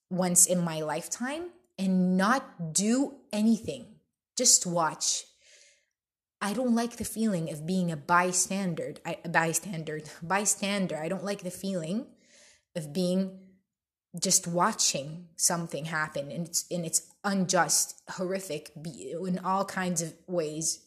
once 0.10 0.46
in 0.46 0.62
my 0.62 0.82
lifetime 0.82 1.50
and 1.78 2.16
not 2.16 2.74
do 2.74 3.16
anything. 3.34 3.86
Just 4.38 4.66
watch 4.66 5.26
I 6.46 6.54
don't 6.54 6.76
like 6.76 6.98
the 6.98 7.06
feeling 7.06 7.52
of 7.52 7.66
being 7.66 7.92
a 7.92 7.98
bystander. 7.98 8.94
A 9.06 9.28
bystander, 9.28 10.02
bystander. 10.22 10.98
I 10.98 11.10
don't 11.10 11.24
like 11.24 11.42
the 11.42 11.52
feeling 11.52 12.06
of 12.76 12.94
being 12.94 13.40
just 14.22 14.46
watching 14.48 15.28
something 15.36 15.86
happen, 15.86 16.32
and 16.32 16.48
it's 16.48 16.66
and 16.70 16.86
it's 16.86 17.02
unjust, 17.24 18.02
horrific, 18.12 18.72
in 18.86 19.40
all 19.40 19.66
kinds 19.66 20.02
of 20.02 20.14
ways, 20.28 20.86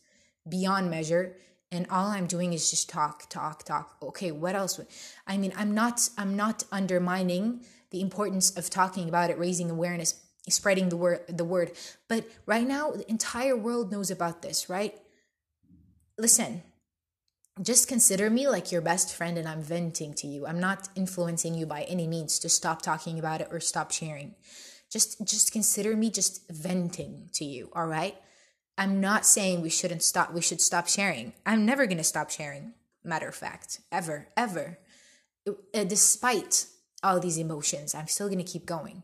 beyond 0.49 0.91
measure. 0.91 1.37
And 1.71 1.87
all 1.91 2.07
I'm 2.07 2.27
doing 2.27 2.55
is 2.55 2.71
just 2.71 2.89
talk, 2.89 3.29
talk, 3.29 3.65
talk. 3.65 3.97
Okay, 4.03 4.31
what 4.31 4.55
else? 4.55 4.81
I 5.27 5.37
mean, 5.37 5.53
I'm 5.57 5.75
not 5.75 6.09
I'm 6.17 6.37
not 6.37 6.65
undermining 6.73 7.61
the 7.91 8.01
importance 8.01 8.57
of 8.57 8.71
talking 8.71 9.09
about 9.09 9.31
it, 9.31 9.39
raising 9.39 9.71
awareness, 9.71 10.15
spreading 10.49 10.89
the 10.89 10.97
word 10.97 11.21
the 11.29 11.45
word. 11.45 11.73
But 12.09 12.25
right 12.47 12.67
now, 12.67 12.93
the 12.93 13.09
entire 13.11 13.57
world 13.57 13.93
knows 13.93 14.11
about 14.11 14.43
this, 14.43 14.69
right? 14.69 14.99
listen, 16.19 16.63
just 17.63 17.89
consider 17.89 18.29
me 18.29 18.49
like 18.49 18.71
your 18.71 18.81
best 18.81 19.15
friend 19.15 19.39
and 19.39 19.49
I'm 19.49 19.63
venting 19.63 20.15
to 20.15 20.27
you. 20.27 20.47
I'm 20.47 20.61
not 20.61 20.89
influencing 20.95 21.55
you 21.55 21.67
by 21.67 21.83
any 21.83 22.07
means 22.07 22.39
to 22.41 22.49
stop 22.49 22.83
talking 22.83 23.19
about 23.19 23.41
it 23.41 23.49
or 23.51 23.61
stop 23.61 23.91
sharing. 23.91 24.35
Just 24.91 25.25
just 25.27 25.53
consider 25.53 25.97
me 25.97 26.11
just 26.11 26.49
venting 26.51 27.31
to 27.35 27.45
you, 27.45 27.71
all 27.75 27.87
right? 27.87 28.17
I'm 28.79 29.01
not 29.01 29.27
saying 29.27 29.61
we 29.61 29.71
shouldn't 29.71 30.05
stop 30.05 30.33
we 30.33 30.41
should 30.41 30.61
stop 30.61 30.89
sharing. 30.89 31.33
I'm 31.45 31.67
never 31.67 31.85
going 31.85 31.99
to 31.99 32.05
stop 32.05 32.31
sharing. 32.31 32.75
Matter 33.05 33.29
of 33.29 33.35
fact, 33.35 33.81
ever, 33.91 34.29
ever. 34.37 34.79
Uh, 35.47 35.85
despite 35.85 36.67
all 37.03 37.19
these 37.21 37.39
emotions, 37.39 37.95
I'm 37.95 38.07
still 38.07 38.29
going 38.29 38.45
to 38.45 38.53
keep 38.53 38.67
going. 38.67 39.03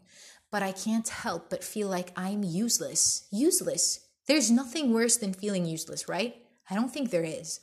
But 0.50 0.62
I 0.62 0.72
can't 0.72 1.08
help 1.08 1.50
but 1.50 1.64
feel 1.64 1.88
like 1.88 2.12
I'm 2.16 2.44
useless. 2.44 3.26
Useless. 3.32 4.00
There's 4.26 4.50
nothing 4.50 4.92
worse 4.92 5.16
than 5.16 5.32
feeling 5.32 5.66
useless, 5.66 6.08
right? 6.08 6.36
I 6.70 6.74
don't 6.74 6.92
think 6.92 7.10
there 7.10 7.24
is. 7.24 7.60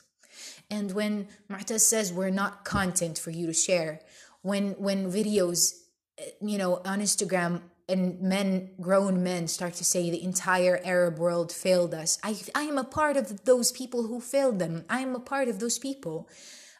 And 0.70 0.92
when 0.92 1.28
Motaz 1.50 1.80
says 1.80 2.12
we're 2.12 2.30
not 2.30 2.64
content 2.64 3.18
for 3.18 3.30
you 3.30 3.46
to 3.46 3.52
share, 3.52 4.00
when 4.42 4.72
when 4.72 5.10
videos, 5.10 5.74
eh, 6.18 6.30
you 6.40 6.58
know, 6.58 6.82
on 6.84 7.00
Instagram 7.00 7.62
and 7.92 8.20
men, 8.20 8.70
grown 8.80 9.22
men, 9.22 9.46
start 9.46 9.74
to 9.74 9.84
say 9.84 10.10
the 10.10 10.24
entire 10.24 10.80
Arab 10.84 11.18
world 11.18 11.52
failed 11.52 11.94
us, 11.94 12.18
I 12.22 12.36
I 12.54 12.62
am 12.62 12.78
a 12.78 12.84
part 12.84 13.16
of 13.16 13.44
those 13.44 13.70
people 13.70 14.08
who 14.08 14.20
failed 14.20 14.58
them. 14.58 14.84
I 14.88 15.00
am 15.00 15.14
a 15.14 15.20
part 15.20 15.48
of 15.48 15.60
those 15.60 15.78
people. 15.78 16.28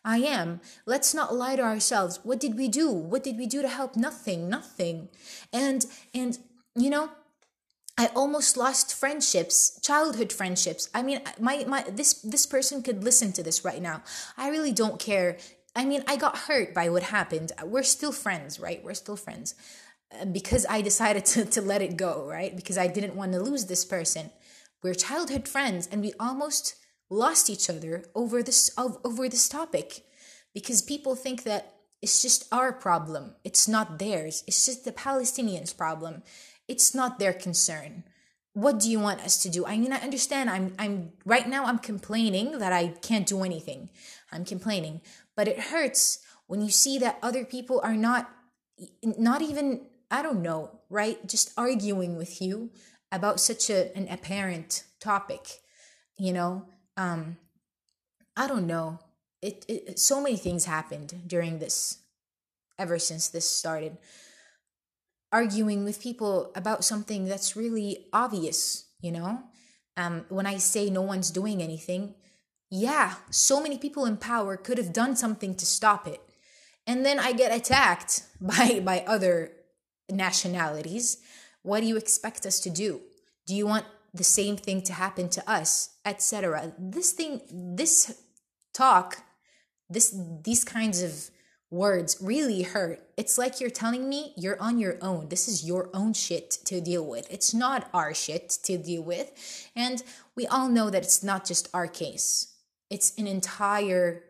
I 0.05 0.19
am. 0.19 0.61
Let's 0.85 1.15
not 1.15 1.35
lie 1.35 1.57
to 1.57 1.63
ourselves. 1.63 2.19
What 2.25 2.41
did 2.41 2.57
we 2.57 2.69
do? 2.69 2.91
What 2.91 3.23
did 3.23 3.37
we 3.37 3.47
do 3.47 3.63
to 3.63 3.69
help? 3.69 3.95
Nothing. 3.95 4.49
Nothing. 4.49 5.09
And 5.53 5.87
and 6.13 6.39
you 6.75 6.91
know 6.91 7.11
I 7.99 8.07
almost 8.17 8.57
lost 8.57 8.95
friendships, 8.95 9.79
childhood 9.83 10.33
friendships. 10.33 10.89
I 10.95 11.03
mean, 11.03 11.21
my 11.39 11.65
my 11.69 11.83
this 11.83 12.15
this 12.15 12.47
person 12.47 12.83
could 12.83 13.05
listen 13.05 13.33
to 13.33 13.43
this 13.43 13.65
right 13.65 13.83
now. 13.83 14.03
I 14.37 14.49
really 14.49 14.73
don't 14.73 14.99
care. 14.99 15.37
I 15.77 15.85
mean, 15.85 16.03
I 16.07 16.17
got 16.17 16.37
hurt 16.37 16.75
by 16.75 16.89
what 16.89 17.05
happened. 17.05 17.53
We're 17.65 17.83
still 17.83 18.13
friends, 18.13 18.59
right? 18.59 18.83
We're 18.85 18.95
still 18.95 19.17
friends. 19.17 19.55
Because 20.31 20.67
I 20.69 20.83
decided 20.83 21.25
to, 21.33 21.45
to 21.45 21.61
let 21.61 21.83
it 21.83 21.97
go, 21.97 22.27
right? 22.29 22.55
Because 22.55 22.79
I 22.79 22.87
didn't 22.87 23.17
want 23.17 23.33
to 23.33 23.41
lose 23.41 23.67
this 23.67 23.85
person. 23.85 24.31
We're 24.83 24.95
childhood 24.95 25.49
friends 25.49 25.89
and 25.91 26.03
we 26.03 26.13
almost 26.19 26.77
lost 27.09 27.51
each 27.51 27.69
other 27.69 28.05
over 28.15 28.43
this 28.43 28.71
over 28.79 29.29
this 29.29 29.49
topic 29.49 30.05
because 30.55 30.83
people 30.83 31.15
think 31.15 31.45
that 31.45 31.75
it's 32.01 32.21
just 32.21 32.49
our 32.51 32.73
problem. 32.73 33.37
It's 33.45 33.69
not 33.69 33.99
theirs. 33.99 34.43
It's 34.47 34.67
just 34.67 34.85
the 34.85 34.93
Palestinians' 34.93 35.77
problem 35.77 36.23
it's 36.69 36.95
not 36.95 37.19
their 37.19 37.33
concern 37.33 38.05
what 38.55 38.79
do 38.79 38.91
you 38.91 39.01
want 39.01 39.21
us 39.21 39.43
to 39.43 39.49
do 39.49 39.65
i 39.67 39.77
mean 39.77 39.93
i 39.93 39.99
understand 39.99 40.49
i'm 40.51 40.73
i'm 40.79 41.13
right 41.25 41.49
now 41.49 41.65
i'm 41.65 41.79
complaining 41.79 42.59
that 42.59 42.73
i 42.73 42.89
can't 43.03 43.27
do 43.27 43.43
anything 43.43 43.91
i'm 44.31 44.45
complaining 44.45 45.01
but 45.37 45.49
it 45.49 45.59
hurts 45.59 46.19
when 46.47 46.61
you 46.61 46.71
see 46.71 46.99
that 46.99 47.19
other 47.23 47.45
people 47.45 47.81
are 47.83 47.97
not 47.97 48.31
not 49.03 49.43
even 49.43 49.87
i 50.13 50.23
don't 50.23 50.41
know 50.41 50.81
right 50.89 51.27
just 51.27 51.53
arguing 51.57 52.17
with 52.17 52.41
you 52.41 52.71
about 53.11 53.41
such 53.41 53.69
a, 53.69 53.95
an 53.97 54.07
apparent 54.09 54.85
topic 55.01 55.59
you 56.17 56.33
know 56.33 56.65
um 56.97 57.37
i 58.37 58.47
don't 58.47 58.67
know 58.67 59.01
it, 59.41 59.65
it 59.69 59.99
so 59.99 60.23
many 60.23 60.37
things 60.37 60.67
happened 60.67 61.23
during 61.27 61.59
this 61.59 61.99
ever 62.79 62.99
since 62.99 63.29
this 63.29 63.49
started 63.49 63.99
arguing 65.33 65.83
with 65.83 66.01
people 66.01 66.53
about 66.55 66.85
something 66.85 67.25
that's 67.25 67.57
really 67.57 68.07
obvious, 68.13 68.85
you 69.01 69.11
know? 69.11 69.43
Um, 69.97 70.27
when 70.29 70.47
I 70.47 70.59
say 70.59 70.91
no 70.91 71.03
one's 71.03 71.31
doing 71.31 71.63
anything, 71.63 72.15
yeah, 72.71 73.15
so 73.31 73.61
many 73.61 73.79
people 73.79 74.05
in 74.05 74.19
power 74.19 74.57
could 74.57 74.79
have 74.79 74.93
done 74.93 75.17
something 75.17 75.55
to 75.57 75.67
stop 75.67 76.07
it. 76.07 76.21
And 76.87 77.05
then 77.05 77.19
I 77.19 77.33
get 77.33 77.55
attacked 77.55 78.23
by, 78.41 78.81
by 78.85 79.05
other 79.07 79.53
nationalities. 80.11 81.19
What 81.63 81.81
do 81.81 81.87
you 81.87 81.97
expect 81.97 82.47
us 82.47 82.61
to 82.61 82.71
do? 82.71 83.01
Do 83.47 83.55
you 83.55 83.67
want 83.67 83.87
the 84.15 84.25
same 84.25 84.57
thing 84.57 84.83
to 84.83 84.93
happen 84.93 85.29
to 85.31 85.51
us, 85.51 85.91
etc.? 86.05 86.73
This 86.79 87.13
thing, 87.13 87.41
this 87.51 88.23
talk, 88.73 89.19
this 89.89 90.15
these 90.45 90.65
kinds 90.65 91.03
of 91.03 91.31
words 91.71 92.19
really 92.21 92.63
hurt. 92.63 93.01
It's 93.17 93.39
like 93.39 93.61
you're 93.61 93.71
telling 93.71 94.09
me 94.09 94.35
you're 94.37 94.61
on 94.61 94.79
your 94.79 94.99
own. 95.01 95.29
This 95.29 95.49
is 95.49 95.65
your 95.65 95.89
own 95.95 96.13
shit 96.13 96.51
to 96.67 96.81
deal 96.81 97.05
with. 97.05 97.27
It's 97.33 97.55
not 97.55 97.89
our 97.95 98.13
shit 98.13 98.51
to 98.65 98.77
deal 98.77 99.03
with. 99.03 99.71
And 99.75 100.03
we 100.37 100.47
all 100.47 100.69
know 100.69 100.91
that 100.91 101.03
it's 101.03 101.23
not 101.25 101.47
just 101.47 101.69
our 101.73 101.89
case, 101.89 102.55
it's 102.91 103.17
an 103.17 103.27
entire 103.27 104.23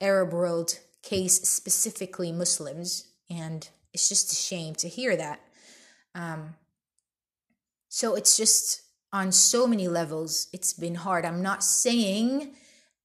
Arab 0.00 0.32
world 0.32 0.80
case, 1.02 1.40
specifically 1.48 2.32
Muslims. 2.32 3.06
And 3.30 3.68
it's 3.98 4.08
just 4.08 4.32
a 4.32 4.36
shame 4.36 4.74
to 4.76 4.88
hear 4.88 5.16
that. 5.16 5.40
Um, 6.14 6.54
so 7.88 8.14
it's 8.14 8.36
just 8.36 8.82
on 9.12 9.32
so 9.32 9.66
many 9.66 9.88
levels, 9.88 10.46
it's 10.52 10.72
been 10.72 10.94
hard. 10.94 11.24
I'm 11.24 11.42
not 11.42 11.64
saying 11.64 12.54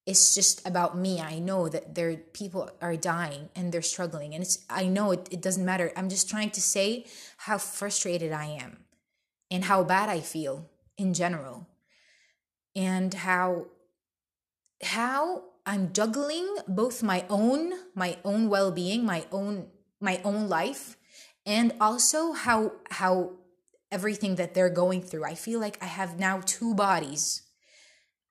it's 0.05 0.35
just 0.35 0.67
about 0.67 0.97
me 0.97 1.21
i 1.21 1.39
know 1.39 1.69
that 1.69 1.95
there 1.95 2.17
people 2.33 2.69
are 2.81 2.97
dying 2.97 3.47
and 3.55 3.71
they're 3.71 3.81
struggling 3.81 4.33
and 4.33 4.43
it's 4.43 4.65
i 4.69 4.85
know 4.85 5.11
it, 5.11 5.29
it 5.31 5.41
doesn't 5.41 5.63
matter 5.63 5.93
i'm 5.95 6.09
just 6.09 6.29
trying 6.29 6.49
to 6.49 6.61
say 6.61 7.05
how 7.37 7.57
frustrated 7.57 8.33
i 8.33 8.45
am 8.45 8.79
and 9.49 9.63
how 9.63 9.81
bad 9.81 10.09
i 10.09 10.19
feel 10.19 10.69
in 10.97 11.13
general 11.13 11.69
and 12.75 13.13
how 13.13 13.65
how 14.83 15.43
i'm 15.65 15.93
juggling 15.93 16.53
both 16.67 17.01
my 17.01 17.25
own 17.29 17.71
my 17.95 18.17
own 18.25 18.49
well-being 18.49 19.05
my 19.05 19.25
own 19.31 19.67
my 20.03 20.21
own 20.23 20.49
life 20.49 20.97
and 21.45 21.73
also 21.79 22.33
how 22.33 22.73
how 22.91 23.31
everything 23.91 24.35
that 24.35 24.53
they're 24.53 24.69
going 24.69 25.01
through 25.01 25.23
i 25.23 25.35
feel 25.35 25.59
like 25.59 25.77
i 25.81 25.85
have 25.85 26.19
now 26.19 26.41
two 26.45 26.75
bodies 26.75 27.43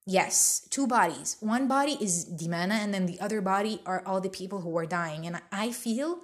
yes, 0.07 0.67
two 0.71 0.87
bodies. 0.87 1.37
One 1.41 1.69
body 1.69 1.97
is 2.01 2.27
Dimana, 2.27 2.73
and 2.73 2.93
then 2.93 3.07
the 3.07 3.21
other 3.21 3.41
body 3.41 3.81
are 3.87 4.03
all 4.07 4.21
the 4.21 4.29
people 4.31 4.61
who 4.61 4.77
are 4.77 4.87
dying. 4.87 5.27
And 5.27 5.41
I 5.51 5.73
feel 5.73 6.21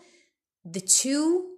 the 0.64 0.80
two 0.80 1.56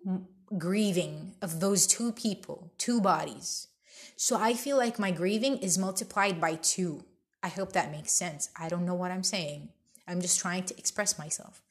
grieving 0.59 1.35
of 1.41 1.61
those 1.61 1.87
two 1.87 2.13
people, 2.13 2.73
two 2.79 3.01
bodies. 3.01 3.69
So 4.17 4.37
I 4.37 4.55
feel 4.55 4.77
like 4.77 4.99
my 4.99 5.11
grieving 5.11 5.59
is 5.59 5.79
multiplied 5.79 6.41
by 6.41 6.57
two. 6.57 7.05
I 7.43 7.49
hope 7.49 7.73
that 7.73 7.91
makes 7.91 8.13
sense. 8.13 8.51
I 8.59 8.69
don't 8.69 8.85
know 8.85 8.95
what 8.95 9.11
I'm 9.11 9.23
saying. 9.23 9.71
I'm 10.07 10.21
just 10.21 10.41
trying 10.41 10.65
to 10.65 10.77
express 10.77 11.19
myself. 11.19 11.63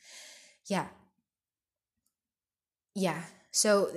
Yeah. 0.66 0.88
Yeah. 3.00 3.22
So 3.52 3.90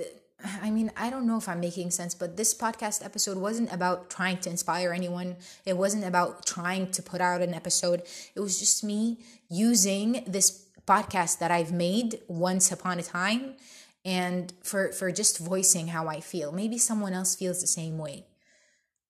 I 0.61 0.71
mean, 0.71 0.91
I 0.97 1.09
don't 1.09 1.25
know 1.25 1.37
if 1.37 1.47
I'm 1.47 1.59
making 1.59 1.91
sense, 1.91 2.13
but 2.13 2.35
this 2.35 2.53
podcast 2.53 3.03
episode 3.03 3.37
wasn't 3.37 3.71
about 3.71 4.09
trying 4.09 4.37
to 4.39 4.49
inspire 4.49 4.91
anyone. 4.91 5.37
It 5.65 5.77
wasn't 5.77 6.03
about 6.03 6.45
trying 6.45 6.91
to 6.91 7.01
put 7.01 7.21
out 7.21 7.41
an 7.41 7.53
episode. 7.53 8.03
It 8.35 8.39
was 8.41 8.59
just 8.59 8.83
me 8.83 9.19
using 9.49 10.23
this 10.27 10.67
podcast 10.85 11.39
that 11.39 11.51
I've 11.51 11.71
made 11.71 12.19
once 12.27 12.71
upon 12.71 12.99
a 12.99 13.03
time 13.03 13.55
and 14.03 14.51
for 14.63 14.91
for 14.91 15.11
just 15.11 15.39
voicing 15.39 15.87
how 15.87 16.07
I 16.07 16.19
feel. 16.19 16.51
Maybe 16.51 16.77
someone 16.77 17.13
else 17.13 17.35
feels 17.35 17.61
the 17.61 17.67
same 17.67 17.97
way. 17.97 18.25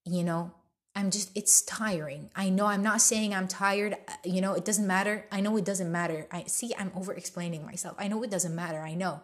You 0.05 0.23
know, 0.23 0.51
I'm 0.95 1.09
just 1.09 1.35
it's 1.35 1.63
tiring. 1.63 2.29
I 2.35 2.49
know 2.49 2.67
I'm 2.67 2.83
not 2.83 3.01
saying 3.01 3.33
I'm 3.33 3.47
tired. 3.47 3.95
You 4.23 4.41
know, 4.41 4.53
it 4.53 4.65
doesn't 4.65 4.85
matter. 4.85 5.25
I 5.31 5.41
know 5.41 5.57
it 5.57 5.65
doesn't 5.65 5.91
matter. 5.91 6.27
I 6.31 6.43
see 6.43 6.75
I'm 6.77 6.91
over 6.95 7.13
explaining 7.13 7.65
myself. 7.65 7.95
I 7.97 8.07
know 8.07 8.21
it 8.21 8.29
doesn't 8.29 8.53
matter. 8.53 8.81
I 8.81 8.93
know. 8.93 9.21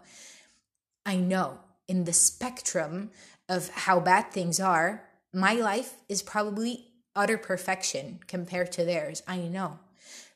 I 1.10 1.16
know 1.16 1.58
in 1.88 2.04
the 2.04 2.13
spectrum 2.13 3.10
of 3.50 3.70
how 3.70 4.00
bad 4.00 4.32
things 4.32 4.60
are, 4.60 5.10
my 5.34 5.54
life 5.54 5.96
is 6.08 6.22
probably 6.22 6.86
utter 7.16 7.36
perfection 7.36 8.20
compared 8.28 8.72
to 8.74 8.86
theirs. 8.86 9.24
I 9.28 9.38
know. 9.38 9.80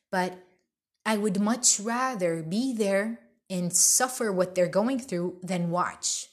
But 0.10 0.34
I 1.06 1.18
would 1.18 1.40
much 1.40 1.80
rather 1.80 2.42
be 2.42 2.74
there 2.74 3.20
and 3.52 3.72
suffer 3.72 4.32
what 4.32 4.56
they're 4.56 4.68
going 4.68 4.98
through 4.98 5.38
than 5.44 5.70
watch. 5.70 6.30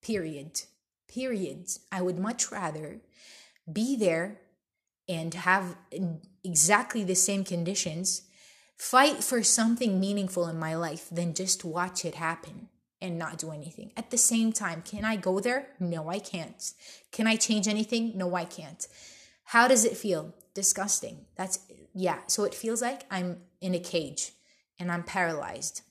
Period. 0.00 0.62
Period. 1.06 1.68
I 1.92 2.00
would 2.00 2.18
much 2.18 2.50
rather 2.50 3.02
be 3.70 3.96
there 3.96 4.40
and 5.06 5.34
have 5.34 5.76
exactly 6.42 7.04
the 7.04 7.14
same 7.14 7.44
conditions, 7.44 8.22
fight 8.78 9.22
for 9.22 9.42
something 9.42 10.00
meaningful 10.00 10.48
in 10.48 10.58
my 10.58 10.74
life 10.74 11.06
than 11.12 11.34
just 11.34 11.66
watch 11.66 12.06
it 12.06 12.14
happen 12.14 12.70
and 13.00 13.18
not 13.18 13.38
do 13.38 13.50
anything. 13.50 13.92
At 13.96 14.10
the 14.10 14.18
same 14.18 14.52
time, 14.52 14.82
can 14.82 15.04
I 15.04 15.16
go 15.16 15.40
there? 15.40 15.68
No, 15.78 16.08
I 16.08 16.18
can't. 16.18 16.72
Can 17.12 17.26
I 17.26 17.36
change 17.36 17.68
anything? 17.68 18.16
No, 18.16 18.34
I 18.34 18.44
can't. 18.44 18.86
How 19.44 19.68
does 19.68 19.84
it 19.84 19.96
feel? 19.96 20.34
Disgusting. 20.54 21.26
That's, 21.36 21.58
yeah. 21.94 22.20
So 22.26 22.44
it 22.44 22.54
feels 22.54 22.80
like 22.80 23.04
I'm 23.10 23.42
in 23.60 23.74
a 23.74 23.80
cage 23.80 24.32
and 24.78 24.90
I'm 24.90 25.02
paralyzed 25.02 25.82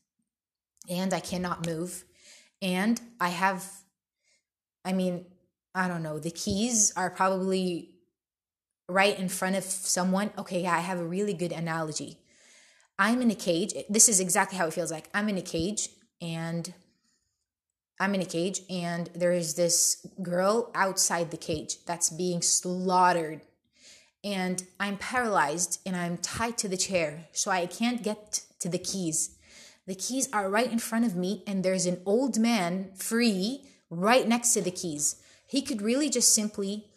and 0.89 1.13
I 1.13 1.19
cannot 1.19 1.65
move. 1.65 2.05
And 2.61 2.99
I 3.19 3.29
have, 3.29 3.65
I 4.85 4.93
mean, 4.93 5.25
I 5.75 5.87
don't 5.87 6.03
know, 6.03 6.19
the 6.19 6.31
keys 6.31 6.93
are 6.95 7.09
probably 7.09 7.89
right 8.87 9.17
in 9.17 9.29
front 9.29 9.55
of 9.55 9.63
someone. 9.63 10.31
Okay, 10.37 10.61
yeah, 10.63 10.75
I 10.75 10.79
have 10.79 10.99
a 10.99 11.05
really 11.05 11.33
good 11.33 11.51
analogy. 11.51 12.19
I'm 12.99 13.21
in 13.21 13.31
a 13.31 13.35
cage. 13.35 13.73
This 13.89 14.07
is 14.07 14.19
exactly 14.19 14.57
how 14.57 14.67
it 14.67 14.73
feels 14.73 14.91
like. 14.91 15.09
I'm 15.13 15.29
in 15.29 15.37
a 15.37 15.41
cage 15.41 15.89
and 16.21 16.73
I'm 18.03 18.15
in 18.15 18.21
a 18.21 18.25
cage 18.25 18.63
and 18.69 19.09
there 19.15 19.31
is 19.31 19.53
this 19.53 20.05
girl 20.21 20.69
outside 20.75 21.31
the 21.31 21.37
cage 21.37 21.85
that's 21.85 22.09
being 22.09 22.41
slaughtered. 22.41 23.39
And 24.25 24.61
I'm 24.77 24.97
paralyzed 24.97 25.79
and 25.85 25.95
I'm 25.95 26.17
tied 26.17 26.57
to 26.59 26.67
the 26.67 26.75
chair, 26.75 27.27
so 27.31 27.49
I 27.49 27.65
can't 27.65 28.03
get 28.03 28.41
to 28.59 28.67
the 28.67 28.77
keys. 28.77 29.37
The 29.87 29.95
keys 29.95 30.27
are 30.33 30.49
right 30.49 30.69
in 30.69 30.79
front 30.79 31.05
of 31.05 31.15
me, 31.15 31.43
and 31.47 31.63
there's 31.63 31.85
an 31.85 32.01
old 32.05 32.37
man 32.37 32.91
free 32.95 33.65
right 33.89 34.27
next 34.27 34.53
to 34.53 34.61
the 34.61 34.71
keys. 34.71 35.21
He 35.47 35.61
could 35.61 35.81
really 35.81 36.09
just 36.09 36.35
simply 36.35 36.87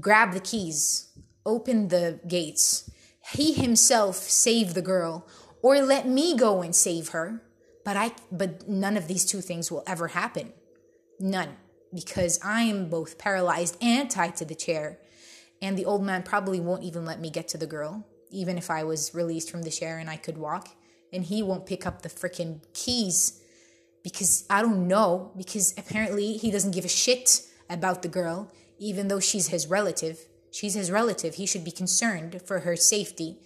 grab 0.00 0.32
the 0.32 0.40
keys, 0.40 1.10
open 1.44 1.88
the 1.88 2.18
gates, 2.26 2.90
he 3.34 3.52
himself 3.52 4.16
save 4.16 4.72
the 4.72 4.82
girl, 4.82 5.26
or 5.60 5.82
let 5.82 6.08
me 6.08 6.34
go 6.34 6.62
and 6.62 6.74
save 6.74 7.08
her 7.08 7.42
but 7.84 7.96
I 7.96 8.12
but 8.30 8.68
none 8.68 8.96
of 8.96 9.08
these 9.08 9.24
two 9.24 9.40
things 9.40 9.70
will 9.70 9.82
ever 9.86 10.08
happen. 10.08 10.52
None. 11.18 11.56
Because 11.94 12.40
I 12.42 12.62
am 12.62 12.88
both 12.88 13.18
paralyzed 13.18 13.76
and 13.82 14.10
tied 14.10 14.36
to 14.36 14.44
the 14.44 14.54
chair. 14.54 14.98
And 15.60 15.76
the 15.76 15.84
old 15.84 16.02
man 16.02 16.22
probably 16.22 16.58
won't 16.58 16.82
even 16.82 17.04
let 17.04 17.20
me 17.20 17.30
get 17.30 17.48
to 17.48 17.58
the 17.58 17.66
girl, 17.66 18.06
even 18.30 18.58
if 18.58 18.70
I 18.70 18.82
was 18.82 19.14
released 19.14 19.50
from 19.50 19.62
the 19.62 19.70
chair 19.70 19.98
and 19.98 20.10
I 20.10 20.16
could 20.16 20.38
walk. 20.38 20.68
And 21.12 21.24
he 21.24 21.42
won't 21.42 21.66
pick 21.66 21.86
up 21.86 22.02
the 22.02 22.08
freaking 22.08 22.60
keys 22.72 23.40
because 24.02 24.44
I 24.50 24.62
don't 24.62 24.88
know, 24.88 25.30
because 25.36 25.74
apparently 25.78 26.38
he 26.38 26.50
doesn't 26.50 26.74
give 26.74 26.84
a 26.84 26.88
shit 26.88 27.42
about 27.70 28.02
the 28.02 28.08
girl, 28.08 28.50
even 28.78 29.08
though 29.08 29.20
she's 29.20 29.48
his 29.48 29.66
relative. 29.66 30.18
She's 30.50 30.74
his 30.74 30.90
relative. 30.90 31.36
He 31.36 31.46
should 31.46 31.64
be 31.64 31.70
concerned 31.70 32.42
for 32.44 32.60
her 32.60 32.74
safety, 32.74 33.38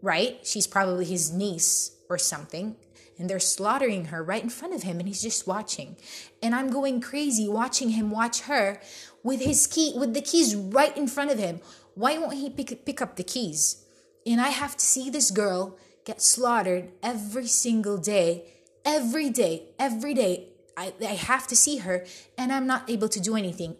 right? 0.00 0.38
She's 0.44 0.66
probably 0.66 1.04
his 1.04 1.32
niece 1.32 1.96
or 2.08 2.16
something 2.16 2.76
and 3.18 3.28
they're 3.28 3.38
slaughtering 3.38 4.06
her 4.06 4.22
right 4.22 4.42
in 4.42 4.50
front 4.50 4.74
of 4.74 4.82
him 4.82 4.98
and 4.98 5.08
he's 5.08 5.22
just 5.22 5.46
watching. 5.46 5.96
And 6.42 6.54
i'm 6.54 6.70
going 6.70 7.00
crazy 7.00 7.48
watching 7.48 7.90
him 7.90 8.10
watch 8.10 8.42
her 8.42 8.80
with 9.22 9.40
his 9.40 9.66
key 9.66 9.94
with 9.96 10.14
the 10.14 10.20
keys 10.20 10.54
right 10.54 10.96
in 10.96 11.08
front 11.08 11.30
of 11.30 11.38
him. 11.38 11.60
Why 11.94 12.18
won't 12.18 12.34
he 12.34 12.50
pick, 12.50 12.84
pick 12.84 13.00
up 13.00 13.16
the 13.16 13.24
keys? 13.24 13.84
And 14.26 14.40
i 14.40 14.48
have 14.48 14.76
to 14.76 14.84
see 14.84 15.10
this 15.10 15.30
girl 15.30 15.78
get 16.04 16.22
slaughtered 16.22 16.90
every 17.02 17.46
single 17.46 17.98
day 17.98 18.52
every 18.84 19.30
day 19.30 19.70
every 19.78 20.14
day. 20.14 20.48
I, 20.76 20.92
I 21.00 21.14
have 21.14 21.46
to 21.48 21.56
see 21.56 21.78
her 21.78 22.04
and 22.36 22.52
i'm 22.52 22.66
not 22.66 22.88
able 22.90 23.08
to 23.08 23.20
do 23.20 23.36
anything. 23.36 23.76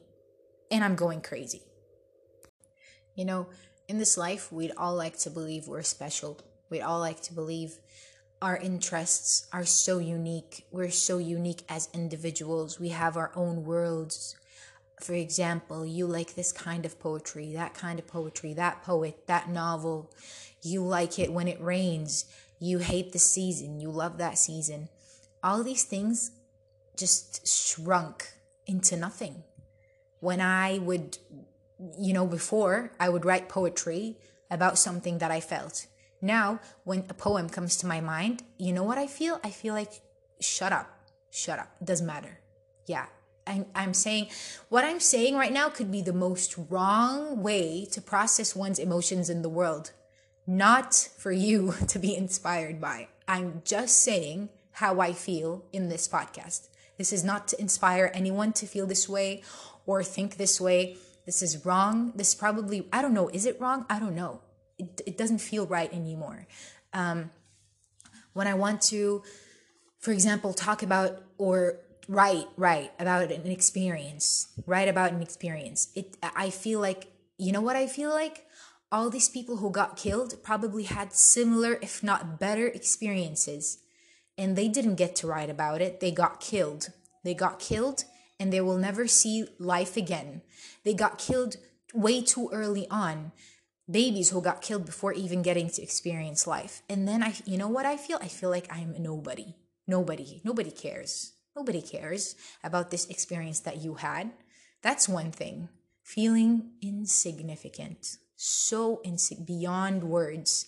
And 0.70 0.82
i'm 0.82 0.96
going 0.96 1.20
crazy. 1.20 1.62
You 3.14 3.24
know 3.24 3.48
in 3.88 3.98
this 3.98 4.16
life 4.16 4.52
we'd 4.52 4.72
all 4.76 4.94
like 4.94 5.18
to 5.18 5.30
believe 5.30 5.68
we're 5.68 5.82
special. 5.82 6.38
We'd 6.70 6.82
all 6.82 6.98
like 6.98 7.20
to 7.22 7.34
believe 7.34 7.78
our 8.42 8.56
interests 8.56 9.46
are 9.52 9.64
so 9.64 9.98
unique. 9.98 10.66
We're 10.70 10.90
so 10.90 11.18
unique 11.18 11.62
as 11.68 11.88
individuals. 11.94 12.78
We 12.78 12.90
have 12.90 13.16
our 13.16 13.32
own 13.34 13.64
worlds. 13.64 14.36
For 15.00 15.14
example, 15.14 15.86
you 15.86 16.06
like 16.06 16.34
this 16.34 16.52
kind 16.52 16.84
of 16.84 16.98
poetry, 16.98 17.52
that 17.52 17.74
kind 17.74 17.98
of 17.98 18.06
poetry, 18.06 18.52
that 18.54 18.82
poet, 18.82 19.26
that 19.26 19.48
novel. 19.48 20.12
You 20.62 20.82
like 20.82 21.18
it 21.18 21.32
when 21.32 21.48
it 21.48 21.60
rains. 21.60 22.26
You 22.58 22.78
hate 22.78 23.12
the 23.12 23.18
season. 23.18 23.80
You 23.80 23.90
love 23.90 24.18
that 24.18 24.38
season. 24.38 24.88
All 25.42 25.62
these 25.62 25.84
things 25.84 26.32
just 26.96 27.46
shrunk 27.46 28.32
into 28.66 28.96
nothing. 28.96 29.44
When 30.20 30.40
I 30.40 30.78
would, 30.78 31.18
you 31.98 32.12
know, 32.12 32.26
before 32.26 32.92
I 32.98 33.08
would 33.08 33.24
write 33.24 33.48
poetry 33.48 34.16
about 34.50 34.78
something 34.78 35.18
that 35.18 35.30
I 35.30 35.40
felt 35.40 35.86
now, 36.26 36.60
when 36.84 37.04
a 37.08 37.14
poem 37.14 37.48
comes 37.48 37.76
to 37.78 37.86
my 37.86 38.00
mind, 38.00 38.42
you 38.58 38.72
know 38.72 38.82
what 38.82 38.98
I 38.98 39.06
feel? 39.06 39.40
I 39.42 39.50
feel 39.50 39.74
like, 39.74 40.02
shut 40.40 40.72
up, 40.72 40.90
shut 41.30 41.58
up. 41.58 41.68
Doesn't 41.82 42.06
matter. 42.06 42.40
Yeah. 42.86 43.06
I'm, 43.46 43.66
I'm 43.76 43.94
saying 43.94 44.28
what 44.68 44.84
I'm 44.84 44.98
saying 44.98 45.36
right 45.36 45.52
now 45.52 45.68
could 45.68 45.92
be 45.92 46.02
the 46.02 46.12
most 46.12 46.56
wrong 46.68 47.42
way 47.42 47.86
to 47.92 48.00
process 48.00 48.56
one's 48.56 48.80
emotions 48.80 49.30
in 49.30 49.42
the 49.42 49.48
world, 49.48 49.92
not 50.48 50.94
for 51.16 51.30
you 51.30 51.74
to 51.88 51.98
be 51.98 52.16
inspired 52.16 52.80
by. 52.80 53.08
I'm 53.28 53.62
just 53.64 54.00
saying 54.00 54.48
how 54.72 55.00
I 55.00 55.12
feel 55.12 55.64
in 55.72 55.88
this 55.88 56.08
podcast. 56.08 56.68
This 56.98 57.12
is 57.12 57.22
not 57.22 57.46
to 57.48 57.60
inspire 57.60 58.10
anyone 58.14 58.52
to 58.54 58.66
feel 58.66 58.86
this 58.86 59.08
way 59.08 59.42
or 59.86 60.02
think 60.02 60.36
this 60.36 60.60
way. 60.60 60.96
This 61.24 61.40
is 61.42 61.64
wrong. 61.64 62.12
This 62.16 62.34
probably, 62.34 62.88
I 62.92 63.00
don't 63.02 63.14
know, 63.14 63.28
is 63.28 63.46
it 63.46 63.60
wrong? 63.60 63.86
I 63.88 64.00
don't 64.00 64.14
know 64.14 64.40
it, 64.78 65.00
it 65.06 65.18
doesn't 65.18 65.38
feel 65.38 65.66
right 65.66 65.92
anymore. 65.92 66.46
Um, 66.92 67.30
when 68.32 68.46
I 68.46 68.54
want 68.54 68.82
to, 68.82 69.22
for 69.98 70.12
example, 70.12 70.52
talk 70.52 70.82
about 70.82 71.22
or 71.38 71.78
write, 72.08 72.46
write 72.56 72.92
about 72.98 73.32
an 73.32 73.50
experience, 73.50 74.48
write 74.66 74.88
about 74.88 75.12
an 75.12 75.22
experience, 75.22 75.88
it 75.94 76.16
I 76.22 76.50
feel 76.50 76.80
like 76.80 77.08
you 77.38 77.52
know 77.52 77.60
what 77.60 77.76
I 77.76 77.86
feel 77.86 78.10
like? 78.10 78.46
All 78.90 79.10
these 79.10 79.28
people 79.28 79.58
who 79.58 79.70
got 79.70 79.96
killed 79.96 80.42
probably 80.42 80.84
had 80.84 81.12
similar, 81.12 81.78
if 81.82 82.02
not 82.02 82.38
better, 82.38 82.66
experiences. 82.66 83.78
And 84.38 84.56
they 84.56 84.68
didn't 84.68 84.94
get 84.94 85.16
to 85.16 85.26
write 85.26 85.50
about 85.50 85.80
it. 85.80 86.00
They 86.00 86.12
got 86.12 86.40
killed. 86.40 86.88
They 87.24 87.34
got 87.34 87.58
killed 87.58 88.04
and 88.38 88.52
they 88.52 88.60
will 88.60 88.78
never 88.78 89.06
see 89.06 89.46
life 89.58 89.96
again. 89.96 90.42
They 90.84 90.94
got 90.94 91.18
killed 91.18 91.56
way 91.92 92.22
too 92.22 92.48
early 92.52 92.86
on 92.90 93.32
babies 93.90 94.30
who 94.30 94.42
got 94.42 94.62
killed 94.62 94.84
before 94.84 95.12
even 95.12 95.42
getting 95.42 95.70
to 95.70 95.82
experience 95.82 96.46
life. 96.46 96.82
And 96.88 97.06
then 97.06 97.22
I, 97.22 97.34
you 97.44 97.56
know 97.56 97.68
what 97.68 97.86
I 97.86 97.96
feel? 97.96 98.18
I 98.20 98.28
feel 98.28 98.50
like 98.50 98.66
I'm 98.70 98.94
nobody. 98.98 99.54
Nobody. 99.86 100.40
Nobody 100.44 100.70
cares. 100.70 101.32
Nobody 101.54 101.80
cares 101.80 102.36
about 102.62 102.90
this 102.90 103.06
experience 103.06 103.60
that 103.60 103.78
you 103.82 103.94
had. 103.94 104.32
That's 104.82 105.08
one 105.08 105.30
thing. 105.30 105.68
Feeling 106.02 106.72
insignificant. 106.82 108.18
so 108.36 109.02
beyond 109.44 110.04
words. 110.04 110.66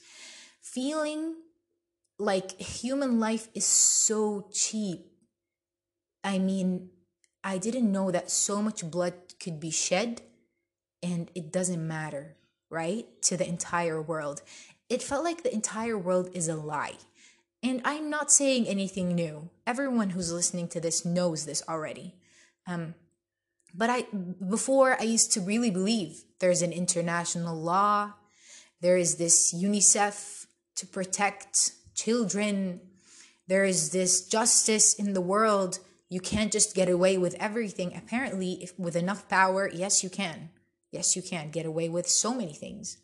Feeling 0.60 1.34
like 2.18 2.60
human 2.60 3.20
life 3.20 3.48
is 3.54 3.66
so 3.66 4.48
cheap. 4.52 5.06
I 6.24 6.38
mean, 6.38 6.90
I 7.44 7.58
didn't 7.58 7.92
know 7.92 8.10
that 8.10 8.30
so 8.30 8.60
much 8.62 8.90
blood 8.90 9.14
could 9.40 9.60
be 9.60 9.70
shed 9.70 10.22
and 11.02 11.30
it 11.34 11.52
doesn't 11.52 11.86
matter, 11.86 12.36
right? 12.70 13.06
To 13.22 13.36
the 13.36 13.48
entire 13.48 14.00
world. 14.00 14.42
It 14.88 15.02
felt 15.02 15.24
like 15.24 15.42
the 15.42 15.52
entire 15.52 15.98
world 15.98 16.30
is 16.34 16.48
a 16.48 16.56
lie. 16.56 16.96
And 17.62 17.80
I'm 17.84 18.08
not 18.08 18.30
saying 18.30 18.66
anything 18.66 19.14
new. 19.14 19.50
Everyone 19.66 20.10
who's 20.10 20.32
listening 20.32 20.68
to 20.68 20.80
this 20.80 21.04
knows 21.04 21.44
this 21.44 21.62
already. 21.68 22.14
Um, 22.66 22.94
but 23.74 23.90
I 23.90 24.06
before 24.48 24.98
I 24.98 25.04
used 25.04 25.32
to 25.32 25.40
really 25.40 25.70
believe 25.70 26.24
there's 26.38 26.62
an 26.62 26.72
international 26.72 27.56
law, 27.56 28.14
there 28.80 28.96
is 28.96 29.16
this 29.16 29.52
UNICEF 29.52 30.46
to 30.76 30.86
protect 30.86 31.72
children, 31.94 32.80
there 33.48 33.64
is 33.64 33.90
this 33.90 34.26
justice 34.26 34.94
in 34.94 35.14
the 35.14 35.20
world. 35.20 35.80
You 36.10 36.20
can't 36.20 36.52
just 36.52 36.74
get 36.74 36.88
away 36.88 37.18
with 37.18 37.34
everything. 37.34 37.94
Apparently, 37.94 38.52
if 38.62 38.78
with 38.78 38.96
enough 38.96 39.28
power, 39.28 39.68
yes, 39.72 40.02
you 40.02 40.08
can. 40.08 40.50
Yes, 40.90 41.16
you 41.16 41.22
can 41.22 41.50
get 41.50 41.66
away 41.66 41.88
with 41.88 42.08
so 42.08 42.34
many 42.34 42.52
things. 42.52 42.98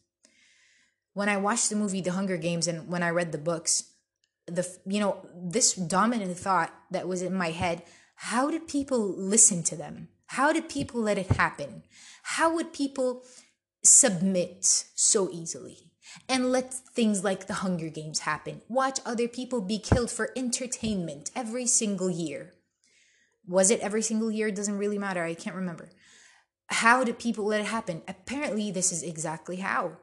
When 1.12 1.28
I 1.28 1.36
watched 1.36 1.70
the 1.70 1.76
movie 1.76 2.00
The 2.00 2.12
Hunger 2.12 2.36
Games 2.36 2.66
and 2.66 2.88
when 2.88 3.02
I 3.02 3.10
read 3.10 3.32
the 3.32 3.38
books, 3.38 3.84
the 4.46 4.66
you 4.86 5.00
know, 5.00 5.26
this 5.34 5.74
dominant 5.74 6.36
thought 6.36 6.72
that 6.90 7.08
was 7.08 7.22
in 7.22 7.34
my 7.34 7.50
head, 7.50 7.82
how 8.16 8.50
did 8.50 8.68
people 8.68 9.14
listen 9.16 9.62
to 9.64 9.76
them? 9.76 10.08
How 10.26 10.52
did 10.52 10.68
people 10.68 11.00
let 11.00 11.18
it 11.18 11.28
happen? 11.28 11.84
How 12.22 12.54
would 12.54 12.72
people 12.72 13.22
submit 13.82 14.64
so 14.64 15.30
easily 15.30 15.92
and 16.28 16.50
let 16.50 16.72
things 16.72 17.22
like 17.22 17.46
the 17.46 17.54
Hunger 17.54 17.88
Games 17.88 18.20
happen? 18.20 18.62
Watch 18.68 19.00
other 19.04 19.28
people 19.28 19.60
be 19.60 19.78
killed 19.78 20.10
for 20.10 20.30
entertainment 20.36 21.30
every 21.36 21.66
single 21.66 22.10
year. 22.10 22.54
Was 23.46 23.70
it 23.70 23.80
every 23.80 24.02
single 24.02 24.30
year? 24.30 24.48
It 24.48 24.56
doesn't 24.56 24.78
really 24.78 24.98
matter. 24.98 25.22
I 25.22 25.34
can't 25.34 25.56
remember. 25.56 25.90
How 26.68 27.04
did 27.04 27.18
people 27.18 27.44
let 27.44 27.60
it 27.60 27.66
happen? 27.66 28.02
Apparently, 28.08 28.70
this 28.70 28.92
is 28.92 29.02
exactly 29.02 29.56
how. 29.56 29.98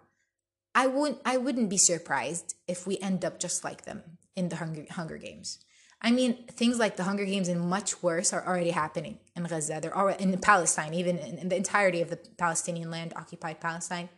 I 0.74 0.88
wouldn't 0.88 1.19
I 1.26 1.38
wouldn't 1.38 1.69
be 1.69 1.78
surprised 1.78 2.56
if 2.67 2.88
we 2.88 2.97
end 3.00 3.26
up 3.26 3.39
just 3.39 3.63
like 3.63 3.84
them 3.84 4.04
in 4.36 4.50
the 4.50 4.58
Hunger, 4.58 4.86
Hunger 4.89 5.17
Games. 5.17 5.60
I 6.02 6.12
mean, 6.12 6.47
things 6.47 6.80
like 6.80 6.95
the 6.97 7.04
Hunger 7.04 7.26
Games 7.26 7.47
and 7.47 7.62
much 7.62 8.02
worse 8.02 8.34
are 8.34 8.45
already 8.45 8.71
happening 8.71 9.19
in 9.36 9.43
Gaza. 9.43 9.80
They're 9.82 9.95
already 9.95 10.24
in 10.24 10.36
Palestine, 10.39 10.93
even 10.93 11.17
in, 11.17 11.38
in 11.38 11.50
the 11.50 11.56
entirety 11.56 12.02
of 12.02 12.10
the 12.10 12.17
Palestinian 12.38 12.89
land, 12.89 13.13
occupied 13.15 13.60
Palestine. 13.60 14.10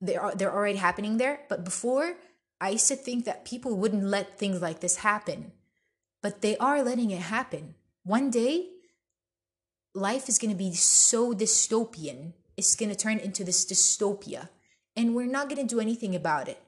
They 0.00 0.16
are 0.16 0.34
they're 0.34 0.52
already 0.52 0.78
happening 0.78 1.16
there. 1.16 1.40
But 1.48 1.64
before, 1.64 2.16
I 2.60 2.70
used 2.70 2.88
to 2.88 2.96
think 2.96 3.24
that 3.24 3.44
people 3.44 3.76
wouldn't 3.76 4.04
let 4.04 4.38
things 4.38 4.60
like 4.60 4.80
this 4.80 4.96
happen, 4.96 5.52
but 6.22 6.42
they 6.42 6.56
are 6.58 6.82
letting 6.82 7.10
it 7.10 7.22
happen. 7.22 7.74
One 8.04 8.30
day, 8.30 8.68
life 9.94 10.28
is 10.28 10.38
going 10.38 10.50
to 10.50 10.56
be 10.56 10.72
so 10.74 11.32
dystopian. 11.32 12.32
It's 12.56 12.74
going 12.74 12.90
to 12.90 12.96
turn 12.96 13.18
into 13.18 13.44
this 13.44 13.64
dystopia, 13.64 14.48
and 14.96 15.14
we're 15.14 15.26
not 15.26 15.48
going 15.48 15.66
to 15.66 15.74
do 15.74 15.80
anything 15.80 16.14
about 16.14 16.48
it 16.48 16.60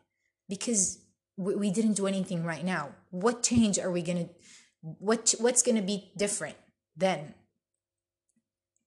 because 0.49 0.99
we, 1.37 1.71
didn't 1.71 1.95
do 1.95 2.07
anything 2.07 2.45
right 2.45 2.65
now. 2.65 2.91
What 3.11 3.43
change 3.43 3.79
are 3.79 3.91
we 3.91 4.03
going 4.03 4.29
to 4.29 4.35
what 4.81 5.35
what's 5.39 5.63
going 5.63 5.77
to 5.77 5.83
be 5.83 6.13
different 6.17 6.57
then? 6.97 7.35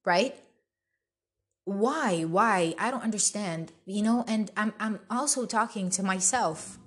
Right? 0.05 0.35
Why 1.65 2.23
why? 2.23 2.75
I 2.79 2.91
don't 2.91 3.03
understand 3.03 3.73
you 3.85 4.01
know 4.01 4.23
and 4.27 4.51
i'm 4.55 4.73
i'm 4.79 4.99
also 5.09 5.45
talking 5.45 5.89
to 5.91 6.03
myself. 6.03 6.77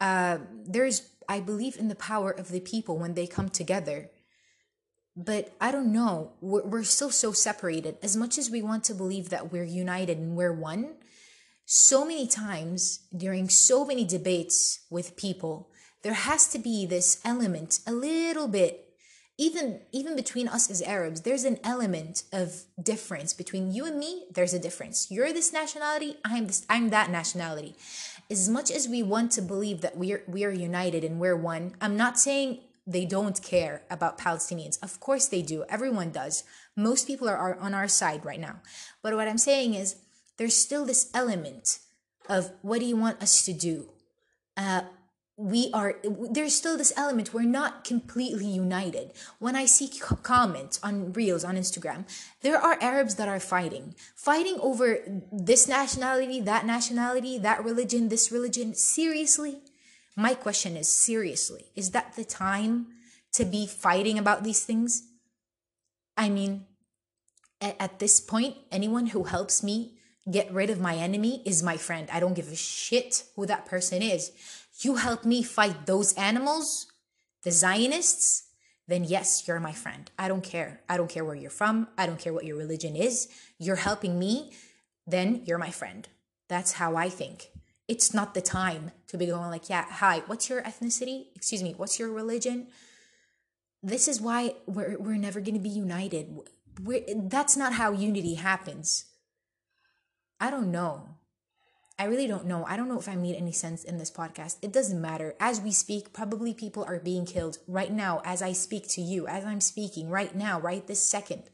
Uh 0.00 0.38
there's 0.64 1.08
i 1.28 1.40
believe 1.40 1.76
in 1.76 1.88
the 1.88 1.94
power 1.94 2.30
of 2.30 2.48
the 2.48 2.60
people 2.60 2.98
when 2.98 3.14
they 3.14 3.26
come 3.26 3.48
together 3.48 4.10
but 5.16 5.54
i 5.60 5.70
don't 5.70 5.92
know 5.92 6.32
we're, 6.40 6.64
we're 6.64 6.82
still 6.82 7.10
so 7.10 7.32
separated 7.32 7.96
as 8.02 8.16
much 8.16 8.38
as 8.38 8.50
we 8.50 8.62
want 8.62 8.84
to 8.84 8.94
believe 8.94 9.28
that 9.28 9.52
we're 9.52 9.64
united 9.64 10.18
and 10.18 10.36
we're 10.36 10.52
one 10.52 10.94
so 11.64 12.04
many 12.04 12.26
times 12.26 13.00
during 13.16 13.48
so 13.48 13.84
many 13.84 14.04
debates 14.04 14.80
with 14.90 15.16
people, 15.16 15.70
there 16.02 16.12
has 16.12 16.48
to 16.48 16.58
be 16.58 16.84
this 16.84 17.20
element, 17.24 17.80
a 17.86 17.92
little 17.92 18.48
bit, 18.48 18.88
even 19.38 19.80
even 19.92 20.14
between 20.14 20.48
us 20.48 20.70
as 20.70 20.82
Arabs, 20.82 21.22
there's 21.22 21.44
an 21.44 21.58
element 21.64 22.24
of 22.32 22.64
difference 22.80 23.32
between 23.32 23.72
you 23.72 23.86
and 23.86 23.98
me. 23.98 24.26
There's 24.34 24.52
a 24.52 24.58
difference. 24.58 25.10
You're 25.10 25.32
this 25.32 25.52
nationality. 25.52 26.16
I'm 26.24 26.46
this. 26.48 26.66
I'm 26.68 26.90
that 26.90 27.10
nationality. 27.10 27.74
As 28.30 28.48
much 28.48 28.70
as 28.70 28.86
we 28.86 29.02
want 29.02 29.32
to 29.32 29.42
believe 29.42 29.80
that 29.80 29.96
we're 29.96 30.22
we 30.28 30.44
are 30.44 30.50
united 30.50 31.04
and 31.04 31.18
we're 31.18 31.36
one, 31.36 31.74
I'm 31.80 31.96
not 31.96 32.18
saying 32.18 32.58
they 32.86 33.04
don't 33.04 33.42
care 33.42 33.82
about 33.90 34.18
Palestinians. 34.18 34.82
Of 34.82 34.98
course 35.00 35.28
they 35.28 35.42
do. 35.42 35.64
Everyone 35.68 36.10
does. 36.10 36.44
Most 36.76 37.06
people 37.06 37.28
are, 37.28 37.36
are 37.36 37.56
on 37.58 37.74
our 37.74 37.88
side 37.88 38.24
right 38.24 38.40
now. 38.40 38.60
But 39.02 39.14
what 39.14 39.28
I'm 39.28 39.38
saying 39.38 39.74
is 39.74 39.96
there's 40.36 40.56
still 40.56 40.84
this 40.84 41.10
element 41.14 41.78
of 42.28 42.52
what 42.62 42.80
do 42.80 42.86
you 42.86 42.96
want 42.96 43.22
us 43.22 43.44
to 43.44 43.52
do? 43.52 43.88
Uh, 44.56 44.82
we 45.36 45.70
are 45.72 45.96
there's 46.04 46.54
still 46.54 46.76
this 46.76 46.92
element 46.96 47.32
we're 47.32 47.42
not 47.42 47.84
completely 47.84 48.46
united 48.46 49.10
when 49.38 49.56
i 49.56 49.64
see 49.64 49.88
comments 50.22 50.78
on 50.82 51.10
reels 51.14 51.42
on 51.42 51.56
instagram 51.56 52.04
there 52.42 52.58
are 52.58 52.76
arabs 52.82 53.14
that 53.14 53.28
are 53.28 53.40
fighting 53.40 53.94
fighting 54.14 54.58
over 54.60 54.98
this 55.32 55.66
nationality 55.66 56.38
that 56.38 56.66
nationality 56.66 57.38
that 57.38 57.64
religion 57.64 58.08
this 58.10 58.30
religion 58.30 58.74
seriously 58.74 59.58
my 60.16 60.34
question 60.34 60.76
is 60.76 60.88
seriously 60.88 61.66
is 61.74 61.90
that 61.90 62.14
the 62.14 62.24
time 62.24 62.86
to 63.32 63.44
be 63.44 63.66
fighting 63.66 64.18
about 64.18 64.44
these 64.44 64.64
things 64.64 65.08
i 66.16 66.28
mean 66.28 66.66
at, 67.60 67.98
this 67.98 68.20
point 68.20 68.56
anyone 68.70 69.06
who 69.06 69.24
helps 69.24 69.62
me 69.62 69.94
get 70.30 70.52
rid 70.52 70.70
of 70.70 70.80
my 70.80 70.94
enemy 70.94 71.42
is 71.44 71.62
my 71.62 71.76
friend. 71.76 72.08
I 72.12 72.20
don't 72.20 72.34
give 72.34 72.50
a 72.50 72.56
shit 72.56 73.24
who 73.34 73.46
that 73.46 73.66
person 73.66 74.02
is. 74.02 74.32
You 74.80 74.96
help 74.96 75.24
me 75.24 75.42
fight 75.42 75.86
those 75.86 76.14
animals, 76.14 76.86
the 77.42 77.50
Zionists, 77.50 78.44
then 78.88 79.04
yes, 79.04 79.46
you're 79.46 79.60
my 79.60 79.72
friend. 79.72 80.10
I 80.18 80.28
don't 80.28 80.42
care. 80.42 80.80
I 80.88 80.96
don't 80.96 81.10
care 81.10 81.24
where 81.24 81.36
you're 81.36 81.50
from. 81.50 81.88
I 81.96 82.06
don't 82.06 82.18
care 82.18 82.32
what 82.32 82.44
your 82.44 82.56
religion 82.56 82.96
is. 82.96 83.28
You're 83.58 83.76
helping 83.76 84.18
me, 84.18 84.52
then 85.06 85.42
you're 85.44 85.58
my 85.58 85.70
friend. 85.70 86.08
That's 86.48 86.72
how 86.72 86.96
I 86.96 87.08
think. 87.08 87.48
It's 87.88 88.14
not 88.14 88.34
the 88.34 88.40
time 88.40 88.92
to 89.12 89.18
be 89.18 89.26
going 89.26 89.50
like, 89.50 89.70
yeah, 89.70 89.86
hi, 89.88 90.22
what's 90.26 90.50
your 90.50 90.62
ethnicity? 90.62 91.26
Excuse 91.36 91.62
me, 91.62 91.74
what's 91.76 91.98
your 91.98 92.10
religion? 92.10 92.66
This 93.82 94.08
is 94.08 94.20
why 94.20 94.56
we're, 94.66 94.98
we're 94.98 95.16
never 95.16 95.40
going 95.40 95.54
to 95.54 95.60
be 95.60 95.68
united. 95.68 96.36
We're, 96.82 97.04
that's 97.16 97.56
not 97.56 97.74
how 97.74 97.92
unity 97.92 98.34
happens 98.34 99.06
I 100.42 100.50
don't 100.50 100.72
know. 100.72 101.08
I 102.00 102.06
really 102.06 102.26
don't 102.26 102.46
know. 102.46 102.64
I 102.66 102.76
don't 102.76 102.88
know 102.88 102.98
if 102.98 103.08
I 103.08 103.14
made 103.14 103.36
any 103.36 103.52
sense 103.52 103.84
in 103.84 103.98
this 103.98 104.10
podcast. 104.10 104.56
It 104.60 104.72
doesn't 104.72 105.00
matter. 105.00 105.36
As 105.38 105.60
we 105.60 105.70
speak, 105.70 106.12
probably 106.12 106.52
people 106.52 106.82
are 106.82 106.98
being 106.98 107.24
killed 107.24 107.58
right 107.68 107.92
now 107.92 108.20
as 108.24 108.42
I 108.42 108.50
speak 108.50 108.88
to 108.88 109.00
you, 109.00 109.28
as 109.28 109.44
I'm 109.44 109.60
speaking 109.60 110.10
right 110.10 110.34
now, 110.34 110.58
right 110.58 110.84
this 110.84 111.00
second. 111.00 111.44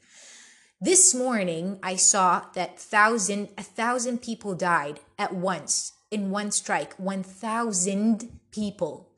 This 0.81 1.13
morning, 1.13 1.77
I 1.83 1.97
saw 1.97 2.45
that 2.55 2.79
thousand, 2.79 3.49
a 3.59 3.63
thousand 3.63 4.23
people 4.23 4.55
died 4.55 5.01
at 5.19 5.35
once 5.35 5.93
in 6.11 6.31
one 6.31 6.51
strike. 6.51 6.93
One 6.95 7.23
thousand 7.23 8.39
people. 8.51 9.09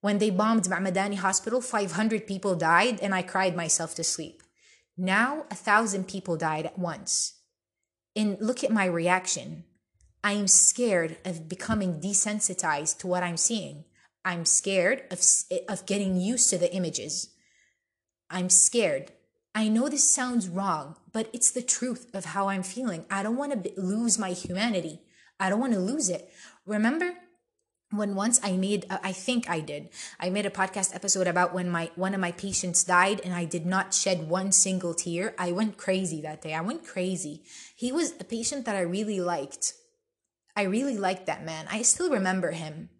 When 0.00 0.18
they 0.18 0.30
bombed 0.30 0.64
Ma'madani 0.64 1.16
Hospital, 1.16 1.60
500 1.60 2.26
people 2.26 2.54
died, 2.54 3.00
and 3.00 3.12
I 3.14 3.22
cried 3.22 3.56
myself 3.56 3.96
to 3.96 4.04
sleep. 4.04 4.42
Now, 4.96 5.44
a 5.50 5.54
thousand 5.54 6.06
people 6.06 6.36
died 6.36 6.66
at 6.66 6.78
once 6.78 7.34
and 8.14 8.36
look 8.40 8.62
at 8.62 8.70
my 8.70 8.84
reaction. 8.84 9.64
I'm 10.22 10.48
scared 10.48 11.16
of 11.24 11.48
becoming 11.48 12.00
desensitized 12.00 12.98
to 12.98 13.06
what 13.06 13.22
I'm 13.22 13.36
seeing. 13.36 13.84
I'm 14.24 14.44
scared 14.44 15.04
of, 15.10 15.20
of 15.68 15.86
getting 15.86 16.20
used 16.20 16.50
to 16.50 16.58
the 16.58 16.72
images. 16.74 17.30
I'm 18.28 18.50
scared. 18.50 19.12
I 19.54 19.68
know 19.68 19.88
this 19.88 20.08
sounds 20.08 20.48
wrong, 20.48 20.96
but 21.12 21.30
it's 21.32 21.50
the 21.50 21.62
truth 21.62 22.10
of 22.14 22.26
how 22.26 22.48
I'm 22.48 22.62
feeling. 22.62 23.06
I 23.10 23.22
don't 23.22 23.36
want 23.36 23.64
to 23.64 23.80
lose 23.80 24.18
my 24.18 24.30
humanity. 24.30 25.00
I 25.40 25.48
don't 25.48 25.60
want 25.60 25.72
to 25.74 25.80
lose 25.80 26.08
it. 26.08 26.30
Remember 26.66 27.12
when 27.90 28.14
once 28.14 28.38
I 28.42 28.52
made, 28.52 28.84
uh, 28.90 28.98
I 29.02 29.12
think 29.12 29.48
I 29.48 29.60
did, 29.60 29.88
I 30.20 30.28
made 30.28 30.44
a 30.44 30.50
podcast 30.50 30.94
episode 30.94 31.26
about 31.26 31.54
when 31.54 31.70
my 31.70 31.90
one 31.96 32.14
of 32.14 32.20
my 32.20 32.32
patients 32.32 32.84
died 32.84 33.20
and 33.24 33.32
I 33.32 33.44
did 33.44 33.64
not 33.64 33.94
shed 33.94 34.28
one 34.28 34.52
single 34.52 34.94
tear. 34.94 35.34
I 35.38 35.52
went 35.52 35.78
crazy 35.78 36.20
that 36.22 36.42
day. 36.42 36.54
I 36.54 36.60
went 36.60 36.86
crazy. 36.86 37.44
He 37.76 37.90
was 37.92 38.12
a 38.20 38.24
patient 38.24 38.66
that 38.66 38.76
I 38.76 38.80
really 38.80 39.20
liked. 39.20 39.74
I 40.54 40.62
really 40.62 40.98
liked 40.98 41.26
that 41.26 41.44
man. 41.44 41.66
I 41.70 41.82
still 41.82 42.10
remember 42.10 42.50
him. 42.50 42.90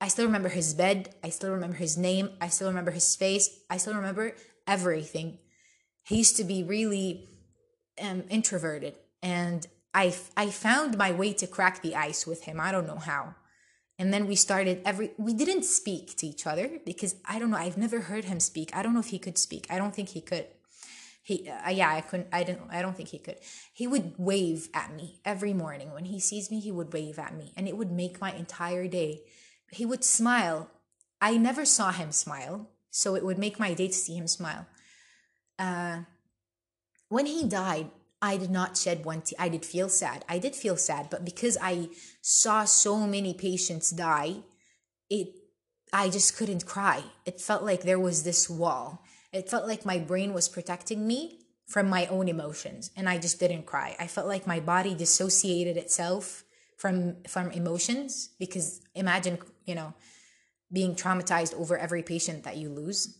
I 0.00 0.08
still 0.08 0.26
remember 0.26 0.48
his 0.48 0.72
bed. 0.74 1.14
I 1.22 1.28
still 1.28 1.50
remember 1.50 1.76
his 1.76 1.98
name. 1.98 2.30
I 2.40 2.48
still 2.48 2.68
remember 2.68 2.90
his 2.90 3.14
face. 3.14 3.50
I 3.68 3.76
still 3.76 3.94
remember 3.94 4.34
everything. 4.66 5.38
He 6.04 6.16
used 6.16 6.36
to 6.36 6.44
be 6.44 6.62
really 6.62 7.28
um, 8.00 8.24
introverted 8.30 8.94
and 9.22 9.66
I, 9.94 10.14
I 10.36 10.50
found 10.50 10.96
my 10.96 11.12
way 11.12 11.32
to 11.34 11.46
crack 11.46 11.82
the 11.82 11.94
ice 11.94 12.26
with 12.26 12.44
him. 12.44 12.60
I 12.60 12.72
don't 12.72 12.86
know 12.86 12.96
how. 12.96 13.34
And 13.98 14.12
then 14.12 14.26
we 14.26 14.36
started 14.36 14.80
every, 14.84 15.12
we 15.18 15.34
didn't 15.34 15.64
speak 15.64 16.16
to 16.16 16.26
each 16.26 16.46
other 16.46 16.80
because 16.84 17.16
I 17.24 17.38
don't 17.38 17.50
know, 17.50 17.58
I've 17.58 17.76
never 17.76 18.00
heard 18.00 18.24
him 18.24 18.40
speak. 18.40 18.74
I 18.74 18.82
don't 18.82 18.94
know 18.94 19.00
if 19.00 19.08
he 19.08 19.18
could 19.18 19.38
speak. 19.38 19.66
I 19.70 19.78
don't 19.78 19.94
think 19.94 20.10
he 20.10 20.20
could. 20.20 20.46
He, 21.22 21.48
uh, 21.48 21.70
yeah, 21.70 21.90
I 21.90 22.00
couldn't, 22.00 22.28
I 22.32 22.42
didn't, 22.42 22.62
I 22.70 22.82
don't 22.82 22.96
think 22.96 23.10
he 23.10 23.18
could. 23.18 23.36
He 23.72 23.86
would 23.86 24.14
wave 24.18 24.68
at 24.74 24.92
me 24.94 25.20
every 25.24 25.52
morning. 25.52 25.92
When 25.92 26.06
he 26.06 26.18
sees 26.18 26.50
me, 26.50 26.58
he 26.58 26.72
would 26.72 26.92
wave 26.92 27.18
at 27.18 27.36
me 27.36 27.52
and 27.56 27.68
it 27.68 27.76
would 27.76 27.92
make 27.92 28.20
my 28.20 28.32
entire 28.32 28.88
day. 28.88 29.22
He 29.70 29.86
would 29.86 30.04
smile. 30.04 30.70
I 31.20 31.36
never 31.36 31.64
saw 31.64 31.92
him 31.92 32.12
smile. 32.12 32.70
So 32.90 33.14
it 33.14 33.24
would 33.24 33.38
make 33.38 33.58
my 33.58 33.72
day 33.72 33.86
to 33.88 33.92
see 33.92 34.16
him 34.16 34.26
smile. 34.26 34.66
Uh, 35.58 36.00
when 37.08 37.26
he 37.26 37.44
died, 37.48 37.90
I 38.22 38.36
did 38.36 38.50
not 38.50 38.78
shed 38.78 39.04
one 39.04 39.22
tear. 39.22 39.36
I 39.38 39.48
did 39.48 39.66
feel 39.66 39.88
sad. 39.88 40.24
I 40.28 40.38
did 40.38 40.54
feel 40.54 40.76
sad, 40.76 41.10
but 41.10 41.24
because 41.24 41.58
I 41.60 41.88
saw 42.22 42.64
so 42.64 43.06
many 43.06 43.34
patients 43.34 43.90
die, 43.90 44.36
it 45.10 45.34
I 45.92 46.08
just 46.08 46.36
couldn't 46.36 46.64
cry. 46.64 47.02
It 47.26 47.40
felt 47.40 47.64
like 47.64 47.82
there 47.82 47.98
was 47.98 48.22
this 48.22 48.48
wall. 48.48 49.04
It 49.32 49.50
felt 49.50 49.66
like 49.66 49.84
my 49.84 49.98
brain 49.98 50.32
was 50.32 50.48
protecting 50.48 51.06
me 51.06 51.40
from 51.66 51.88
my 51.88 52.06
own 52.06 52.28
emotions 52.28 52.90
and 52.96 53.08
I 53.08 53.18
just 53.18 53.40
didn't 53.40 53.66
cry. 53.66 53.96
I 53.98 54.06
felt 54.06 54.28
like 54.28 54.46
my 54.46 54.60
body 54.60 54.94
dissociated 54.94 55.76
itself 55.76 56.44
from 56.78 57.16
from 57.28 57.50
emotions 57.50 58.30
because 58.38 58.80
imagine, 58.94 59.38
you 59.66 59.74
know, 59.74 59.94
being 60.72 60.94
traumatized 60.94 61.54
over 61.54 61.76
every 61.76 62.02
patient 62.02 62.44
that 62.44 62.56
you 62.56 62.70
lose. 62.70 63.18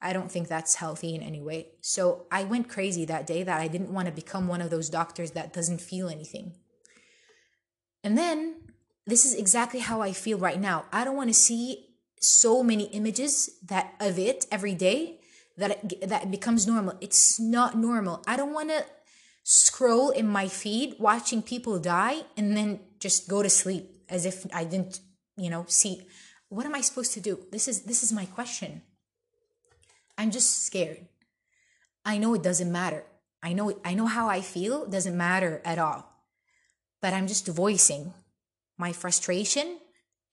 I 0.00 0.12
don't 0.12 0.30
think 0.30 0.48
that's 0.48 0.76
healthy 0.76 1.14
in 1.14 1.22
any 1.22 1.40
way. 1.40 1.72
So 1.80 2.26
I 2.30 2.44
went 2.44 2.68
crazy 2.68 3.04
that 3.06 3.26
day 3.26 3.42
that 3.42 3.60
I 3.60 3.68
didn't 3.68 3.92
want 3.92 4.06
to 4.06 4.12
become 4.12 4.46
one 4.46 4.60
of 4.60 4.70
those 4.70 4.88
doctors 4.88 5.32
that 5.32 5.52
doesn't 5.52 5.80
feel 5.80 6.08
anything. 6.08 6.54
And 8.04 8.16
then 8.16 8.56
this 9.06 9.24
is 9.24 9.34
exactly 9.34 9.80
how 9.80 10.00
I 10.00 10.12
feel 10.12 10.38
right 10.38 10.60
now. 10.60 10.84
I 10.92 11.04
don't 11.04 11.16
want 11.16 11.30
to 11.30 11.34
see 11.34 11.86
so 12.20 12.62
many 12.62 12.84
images 12.84 13.50
that 13.66 13.94
of 14.00 14.18
it 14.18 14.46
every 14.52 14.74
day 14.74 15.20
that 15.56 15.70
it, 15.72 16.08
that 16.08 16.24
it 16.24 16.30
becomes 16.30 16.66
normal. 16.66 16.94
It's 17.00 17.40
not 17.40 17.76
normal. 17.76 18.22
I 18.26 18.36
don't 18.36 18.52
want 18.52 18.70
to 18.70 18.84
scroll 19.42 20.10
in 20.10 20.28
my 20.28 20.46
feed 20.46 20.94
watching 20.98 21.42
people 21.42 21.78
die 21.80 22.22
and 22.36 22.56
then 22.56 22.80
just 23.00 23.28
go 23.28 23.42
to 23.42 23.50
sleep 23.50 23.96
as 24.08 24.24
if 24.24 24.46
I 24.54 24.64
didn't, 24.64 25.00
you 25.36 25.50
know, 25.50 25.64
see 25.66 26.06
what 26.48 26.66
am 26.66 26.74
I 26.74 26.80
supposed 26.80 27.12
to 27.14 27.20
do? 27.20 27.38
This 27.50 27.68
is 27.68 27.82
this 27.82 28.02
is 28.02 28.12
my 28.12 28.24
question. 28.24 28.82
I'm 30.18 30.32
just 30.32 30.64
scared. 30.64 31.06
I 32.04 32.18
know 32.18 32.34
it 32.34 32.42
doesn't 32.42 32.72
matter. 32.72 33.04
I 33.40 33.52
know 33.52 33.78
I 33.84 33.94
know 33.94 34.06
how 34.06 34.28
I 34.28 34.40
feel 34.40 34.84
doesn't 34.84 35.16
matter 35.16 35.62
at 35.64 35.78
all. 35.78 36.10
But 37.00 37.14
I'm 37.14 37.28
just 37.28 37.46
voicing 37.46 38.12
my 38.76 38.92
frustration 38.92 39.78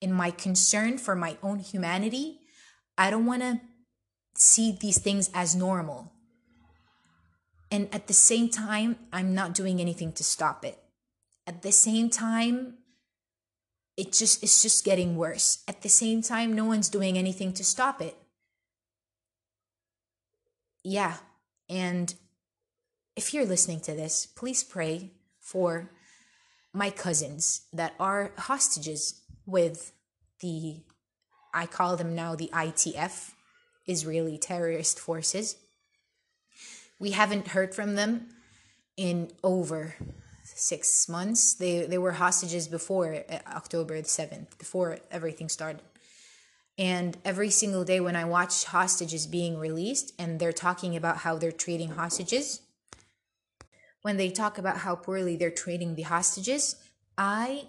and 0.02 0.13
my 0.13 0.32
concern 0.32 0.98
for 0.98 1.15
my 1.15 1.38
own 1.43 1.60
humanity. 1.60 2.39
I 2.98 3.12
don't 3.12 3.28
want 3.28 3.43
to 3.43 3.62
see 4.36 4.76
these 4.82 4.98
things 4.98 5.30
as 5.36 5.56
normal. 5.56 6.12
And 7.69 7.93
at 7.93 8.08
the 8.08 8.13
same 8.13 8.50
time, 8.50 8.98
I'm 9.13 9.36
not 9.36 9.54
doing 9.54 9.80
anything 9.80 10.12
to 10.13 10.24
stop 10.24 10.65
it. 10.65 10.80
At 11.45 11.62
the 11.62 11.71
same 11.71 12.10
time, 12.10 12.80
it 13.98 14.12
just 14.12 14.41
it's 14.41 14.63
just 14.63 14.84
getting 14.84 15.15
worse. 15.15 15.63
At 15.67 15.84
the 15.84 15.89
same 15.89 16.24
time, 16.24 16.54
no 16.54 16.65
one's 16.65 16.89
doing 16.89 17.19
anything 17.19 17.54
to 17.54 17.63
stop 17.63 18.02
it 18.02 18.17
yeah. 20.86 21.15
And 21.67 22.13
if 23.15 23.34
you're 23.34 23.45
listening 23.45 23.80
to 23.82 23.95
this, 23.95 24.26
please 24.26 24.63
pray 24.63 25.12
for 25.39 25.89
my 26.74 26.91
cousins 26.91 27.62
that 27.74 27.95
are 28.00 28.32
hostages 28.38 29.21
with 29.45 29.93
the, 30.41 30.84
I 31.54 31.65
call 31.65 31.98
them 31.98 32.13
now 32.13 32.36
the 32.36 32.50
ITF, 32.54 33.32
Israeli 33.88 34.38
terrorist 34.38 35.00
forces. 35.00 35.58
We 37.00 37.12
haven't 37.12 37.50
heard 37.50 37.74
from 37.74 37.95
them 37.95 38.28
in 38.95 39.32
over 39.43 39.95
six 40.43 41.10
months. 41.10 41.56
They, 41.56 41.86
they 41.86 41.98
were 41.98 42.13
hostages 42.13 42.67
before 42.67 43.24
uh, 43.28 43.39
October 43.48 43.98
the 43.98 44.08
7th, 44.08 44.58
before 44.60 45.00
everything 45.10 45.50
started. 45.50 45.82
And 46.78 47.18
every 47.24 47.50
single 47.50 47.86
day 47.86 48.00
when 48.00 48.16
I 48.16 48.26
watch 48.26 48.66
hostages 48.66 49.28
being 49.28 49.58
released 49.58 50.14
and 50.20 50.40
they're 50.40 50.52
talking 50.52 50.96
about 50.96 51.20
how 51.20 51.38
they're 51.38 51.52
treating 51.52 51.92
hostages, 51.92 52.62
when 54.02 54.18
they 54.18 54.30
talk 54.30 54.58
about 54.58 54.80
how 54.80 54.96
poorly 54.96 55.36
they're 55.36 55.50
treating 55.50 55.96
the 55.96 56.04
hostages, 56.04 56.76
I 57.18 57.68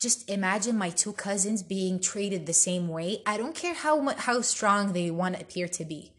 just 0.00 0.28
imagine 0.30 0.76
my 0.76 0.90
two 0.90 1.12
cousins 1.12 1.62
being 1.62 2.00
treated 2.00 2.46
the 2.46 2.52
same 2.52 2.88
way. 2.88 3.22
I 3.26 3.36
don't 3.36 3.54
care 3.54 3.74
how 3.74 4.08
how 4.16 4.40
strong 4.40 4.92
they 4.92 5.10
want 5.10 5.36
to 5.36 5.42
appear 5.42 5.68
to 5.68 5.84
be. 5.84 6.12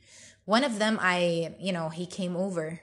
One 0.45 0.63
of 0.63 0.79
them, 0.79 0.97
I, 1.01 1.55
you 1.59 1.73
know, 1.73 1.89
he 1.89 2.05
came 2.05 2.35
over. 2.35 2.79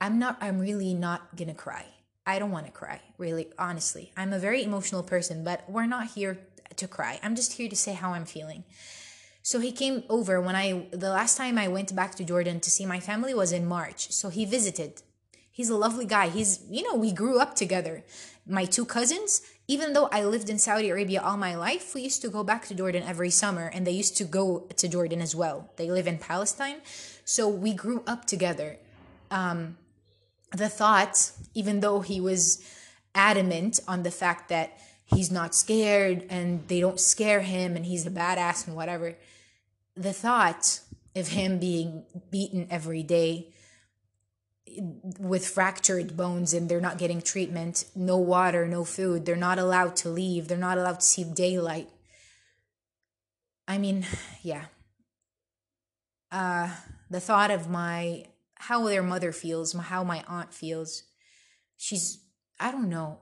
I'm 0.00 0.18
not, 0.18 0.38
I'm 0.40 0.58
really 0.58 0.94
not 0.94 1.36
gonna 1.36 1.54
cry. 1.54 1.84
I 2.26 2.38
don't 2.38 2.50
want 2.50 2.66
to 2.66 2.72
cry, 2.72 3.00
really, 3.18 3.48
honestly. 3.58 4.12
I'm 4.16 4.32
a 4.32 4.38
very 4.38 4.62
emotional 4.62 5.02
person, 5.02 5.44
but 5.44 5.68
we're 5.68 5.86
not 5.86 6.12
here 6.12 6.38
to 6.76 6.88
cry. 6.88 7.18
I'm 7.22 7.34
just 7.34 7.54
here 7.54 7.68
to 7.68 7.76
say 7.76 7.92
how 7.92 8.12
I'm 8.12 8.24
feeling. 8.24 8.64
So 9.42 9.58
he 9.60 9.72
came 9.72 10.04
over 10.08 10.40
when 10.40 10.54
I 10.54 10.86
the 10.90 11.10
last 11.10 11.36
time 11.36 11.58
I 11.58 11.68
went 11.68 11.94
back 11.94 12.14
to 12.16 12.24
Jordan 12.24 12.60
to 12.60 12.70
see 12.70 12.86
my 12.86 13.00
family 13.00 13.34
was 13.34 13.52
in 13.52 13.66
March. 13.66 14.12
So 14.12 14.28
he 14.28 14.44
visited. 14.44 15.02
He's 15.50 15.70
a 15.70 15.76
lovely 15.76 16.06
guy. 16.06 16.28
He's 16.28 16.60
you 16.68 16.82
know, 16.82 16.94
we 16.94 17.12
grew 17.12 17.38
up 17.38 17.54
together. 17.54 18.04
My 18.46 18.64
two 18.64 18.84
cousins, 18.84 19.42
even 19.68 19.92
though 19.92 20.08
I 20.12 20.24
lived 20.24 20.50
in 20.50 20.58
Saudi 20.58 20.90
Arabia 20.90 21.20
all 21.22 21.36
my 21.36 21.54
life, 21.54 21.94
we 21.94 22.02
used 22.02 22.22
to 22.22 22.28
go 22.28 22.42
back 22.44 22.66
to 22.66 22.74
Jordan 22.74 23.02
every 23.04 23.30
summer 23.30 23.70
and 23.72 23.86
they 23.86 23.92
used 23.92 24.16
to 24.18 24.24
go 24.24 24.68
to 24.76 24.88
Jordan 24.88 25.20
as 25.20 25.34
well. 25.34 25.70
They 25.76 25.90
live 25.90 26.06
in 26.06 26.18
Palestine. 26.18 26.80
So 27.24 27.48
we 27.48 27.72
grew 27.72 28.02
up 28.06 28.26
together. 28.26 28.78
Um 29.30 29.76
the 30.52 30.68
thought, 30.68 31.30
even 31.54 31.80
though 31.80 32.00
he 32.00 32.20
was 32.20 32.62
adamant 33.14 33.80
on 33.86 34.02
the 34.02 34.10
fact 34.10 34.48
that 34.48 34.78
he's 35.14 35.30
not 35.30 35.54
scared 35.54 36.24
and 36.30 36.66
they 36.68 36.80
don't 36.80 37.00
scare 37.00 37.40
him 37.40 37.76
and 37.76 37.86
he's 37.86 38.06
a 38.06 38.10
badass 38.10 38.66
and 38.66 38.76
whatever. 38.76 39.16
The 39.96 40.12
thought 40.12 40.80
of 41.16 41.28
him 41.28 41.58
being 41.58 42.04
beaten 42.30 42.66
every 42.70 43.02
day 43.02 43.52
with 45.18 45.46
fractured 45.46 46.16
bones 46.16 46.54
and 46.54 46.68
they're 46.68 46.80
not 46.80 46.98
getting 46.98 47.20
treatment, 47.20 47.84
no 47.96 48.16
water, 48.16 48.68
no 48.68 48.84
food, 48.84 49.26
they're 49.26 49.36
not 49.36 49.58
allowed 49.58 49.96
to 49.96 50.08
leave, 50.08 50.46
they're 50.46 50.56
not 50.56 50.78
allowed 50.78 51.00
to 51.00 51.06
see 51.06 51.24
daylight. 51.24 51.88
I 53.66 53.78
mean, 53.78 54.06
yeah. 54.42 54.66
Uh, 56.30 56.70
the 57.10 57.20
thought 57.20 57.50
of 57.50 57.68
my 57.68 58.26
how 58.54 58.86
their 58.86 59.02
mother 59.02 59.32
feels, 59.32 59.72
how 59.72 60.04
my 60.04 60.22
aunt 60.28 60.54
feels. 60.54 61.02
She's 61.76 62.20
I 62.60 62.70
don't 62.70 62.88
know 62.88 63.18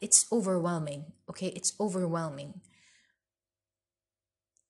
it's 0.00 0.26
overwhelming 0.32 1.12
okay? 1.28 1.48
It's 1.48 1.74
overwhelming. 1.78 2.60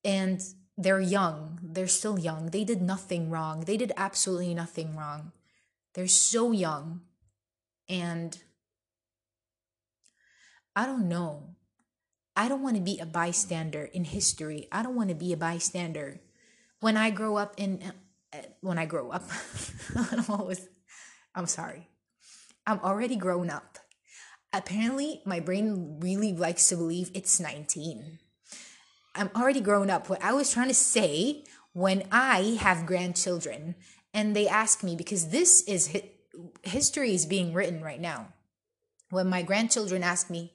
And 0.04 0.40
they're 0.76 1.00
young. 1.00 1.58
They're 1.62 1.88
still 1.88 2.18
young. 2.18 2.46
They 2.46 2.64
did 2.64 2.82
nothing 2.82 3.30
wrong. 3.30 3.62
They 3.62 3.76
did 3.76 3.92
absolutely 3.96 4.54
nothing 4.54 4.96
wrong. 4.96 5.32
They're 5.94 6.08
so 6.08 6.52
young. 6.52 7.02
And 7.88 8.38
i 10.76 10.86
don't 10.86 11.08
know. 11.08 11.56
I 12.36 12.48
don't 12.48 12.62
want 12.62 12.76
to 12.76 12.82
be 12.82 13.00
a 13.00 13.06
bystander 13.06 13.84
in 13.92 14.04
history. 14.04 14.68
I 14.70 14.82
don't 14.82 14.94
want 14.94 15.08
to 15.08 15.14
be 15.14 15.32
a 15.32 15.36
bystander. 15.36 16.20
When 16.80 16.96
i 16.96 17.10
grow 17.10 17.36
up 17.36 17.54
in 17.56 17.82
uh, 18.32 18.38
when 18.60 18.78
i 18.78 18.84
grow 18.84 19.10
up 19.10 19.24
i'm 20.12 20.24
always 20.28 20.68
i'm 21.34 21.46
sorry. 21.46 21.88
I'm 22.66 22.78
already 22.80 23.16
grown 23.16 23.50
up 23.50 23.78
apparently 24.52 25.20
my 25.24 25.40
brain 25.40 25.98
really 26.00 26.32
likes 26.32 26.68
to 26.68 26.76
believe 26.76 27.10
it's 27.14 27.40
19 27.40 28.18
i'm 29.14 29.30
already 29.34 29.60
grown 29.60 29.90
up. 29.90 30.08
What 30.08 30.22
i 30.22 30.32
was 30.32 30.52
trying 30.52 30.68
to 30.68 30.74
say 30.74 31.44
when 31.72 32.04
i 32.10 32.58
have 32.60 32.86
grandchildren 32.86 33.74
and 34.14 34.34
they 34.34 34.48
ask 34.48 34.82
me 34.82 34.96
because 34.96 35.28
this 35.28 35.62
is 35.68 35.92
hi- 35.92 36.10
history 36.62 37.14
is 37.14 37.26
being 37.26 37.52
written 37.52 37.82
right 37.82 38.00
now. 38.00 38.28
When 39.10 39.28
my 39.28 39.42
grandchildren 39.42 40.02
ask 40.02 40.30
me 40.30 40.52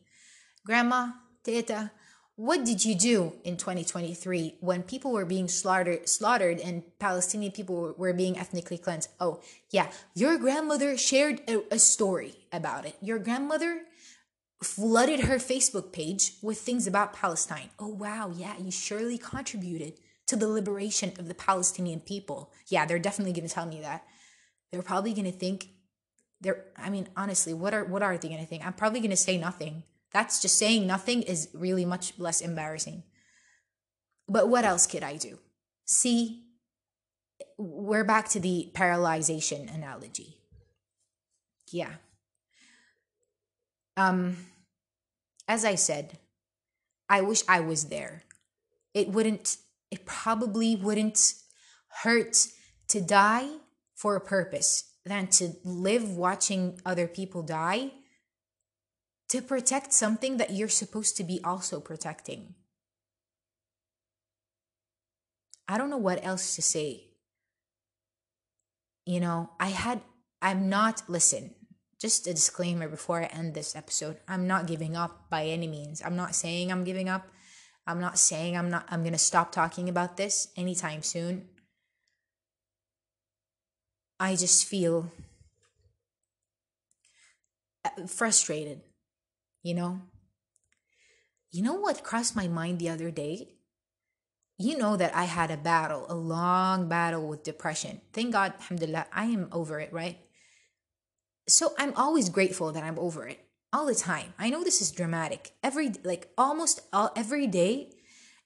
grandma 0.65 1.11
teta 1.43 1.91
what 2.35 2.65
did 2.65 2.83
you 2.83 2.95
do 2.95 3.33
in 3.43 3.57
2023 3.57 4.55
when 4.59 4.81
people 4.81 5.11
were 5.11 5.25
being 5.25 5.47
slaughtered 5.47 6.09
slaughtered 6.09 6.59
and 6.59 6.81
palestinian 6.97 7.51
people 7.51 7.93
were 7.97 8.13
being 8.13 8.37
ethnically 8.37 8.77
cleansed? 8.77 9.09
Oh 9.19 9.41
yeah 9.69 9.91
your 10.15 10.37
grandmother 10.37 10.97
shared 10.97 11.41
a, 11.47 11.61
a 11.71 11.79
story 11.79 12.35
about 12.51 12.85
it. 12.85 12.95
Your 13.01 13.19
grandmother 13.19 13.81
flooded 14.63 15.21
her 15.21 15.35
facebook 15.35 15.91
page 15.91 16.33
with 16.41 16.59
things 16.59 16.87
about 16.87 17.13
palestine. 17.13 17.69
Oh 17.77 17.89
wow 17.89 18.31
yeah 18.35 18.55
you 18.57 18.71
surely 18.71 19.17
contributed 19.17 19.93
to 20.25 20.35
the 20.35 20.47
liberation 20.47 21.13
of 21.19 21.27
the 21.27 21.35
palestinian 21.35 21.99
people. 21.99 22.51
Yeah 22.67 22.85
they're 22.85 22.99
definitely 22.99 23.33
going 23.33 23.47
to 23.47 23.53
tell 23.53 23.67
me 23.67 23.81
that. 23.81 24.05
They're 24.71 24.81
probably 24.81 25.13
going 25.13 25.31
to 25.31 25.37
think 25.37 25.67
they're 26.43 26.65
I 26.77 26.89
mean, 26.89 27.07
honestly, 27.15 27.53
what 27.53 27.73
are 27.73 27.85
what 27.85 28.03
are 28.03 28.17
they 28.17 28.29
gonna 28.29 28.45
think? 28.45 28.65
I'm 28.65 28.73
probably 28.73 28.99
gonna 28.99 29.15
say 29.15 29.37
nothing. 29.37 29.83
That's 30.13 30.41
just 30.41 30.57
saying 30.57 30.85
nothing 30.85 31.23
is 31.23 31.49
really 31.53 31.85
much 31.85 32.13
less 32.19 32.39
embarrassing. 32.39 33.03
But 34.29 34.47
what 34.47 34.63
else 34.63 34.85
could 34.85 35.03
I 35.03 35.17
do? 35.17 35.39
See, 35.85 36.43
we're 37.57 38.03
back 38.03 38.29
to 38.29 38.39
the 38.39 38.71
paralyzation 38.73 39.73
analogy. 39.73 40.37
Yeah. 41.71 41.93
Um 43.97 44.37
as 45.47 45.65
I 45.65 45.75
said, 45.75 46.19
I 47.09 47.21
wish 47.21 47.43
I 47.49 47.59
was 47.59 47.85
there. 47.85 48.23
It 48.93 49.09
wouldn't 49.09 49.57
it 49.91 50.05
probably 50.05 50.75
wouldn't 50.75 51.33
hurt 52.03 52.47
to 52.87 53.01
die 53.01 53.49
for 53.95 54.15
a 54.15 54.21
purpose 54.21 54.91
than 55.05 55.27
to 55.27 55.53
live 55.63 56.15
watching 56.15 56.79
other 56.85 57.07
people 57.07 57.41
die 57.43 57.91
to 59.33 59.41
protect 59.41 59.91
something 59.91 60.37
that 60.37 60.51
you're 60.51 60.69
supposed 60.69 61.17
to 61.17 61.23
be 61.23 61.41
also 61.43 61.79
protecting. 61.79 62.53
I 65.67 65.79
don't 65.79 65.89
know 65.89 65.97
what 65.97 66.23
else 66.23 66.55
to 66.55 66.61
say. 66.61 67.05
You 69.07 69.19
know, 69.19 69.49
I 69.59 69.69
had, 69.69 70.01
I'm 70.39 70.69
not, 70.69 71.01
listen, 71.07 71.55
just 71.99 72.27
a 72.27 72.35
disclaimer 72.35 72.87
before 72.87 73.23
I 73.23 73.25
end 73.25 73.55
this 73.55 73.75
episode. 73.75 74.17
I'm 74.27 74.45
not 74.45 74.67
giving 74.67 74.95
up 74.95 75.31
by 75.31 75.45
any 75.45 75.65
means. 75.65 76.03
I'm 76.05 76.15
not 76.15 76.35
saying 76.35 76.71
I'm 76.71 76.83
giving 76.83 77.09
up. 77.09 77.27
I'm 77.87 77.99
not 77.99 78.19
saying 78.19 78.55
I'm 78.55 78.69
not, 78.69 78.85
I'm 78.91 79.01
going 79.01 79.13
to 79.13 79.17
stop 79.17 79.51
talking 79.51 79.89
about 79.89 80.15
this 80.15 80.49
anytime 80.55 81.01
soon. 81.01 81.47
I 84.19 84.35
just 84.35 84.67
feel 84.67 85.11
frustrated, 88.07 88.81
you 89.63 89.73
know? 89.73 90.01
You 91.51 91.63
know 91.63 91.73
what 91.73 92.03
crossed 92.03 92.35
my 92.35 92.47
mind 92.47 92.79
the 92.79 92.89
other 92.89 93.11
day? 93.11 93.55
You 94.57 94.77
know 94.77 94.95
that 94.97 95.15
I 95.15 95.23
had 95.23 95.49
a 95.49 95.57
battle, 95.57 96.05
a 96.09 96.15
long 96.15 96.87
battle 96.87 97.27
with 97.27 97.43
depression. 97.43 98.01
Thank 98.11 98.33
God, 98.33 98.53
alhamdulillah, 98.59 99.07
I 99.11 99.25
am 99.25 99.49
over 99.51 99.79
it, 99.79 99.91
right? 99.91 100.19
So 101.47 101.73
I'm 101.77 101.93
always 101.95 102.29
grateful 102.29 102.71
that 102.71 102.83
I'm 102.83 102.99
over 102.99 103.27
it 103.27 103.39
all 103.73 103.87
the 103.87 103.95
time. 103.95 104.33
I 104.37 104.49
know 104.49 104.63
this 104.63 104.81
is 104.81 104.91
dramatic. 104.91 105.51
Every, 105.63 105.93
like 106.03 106.29
almost 106.37 106.81
all, 106.93 107.11
every 107.15 107.47
day, 107.47 107.89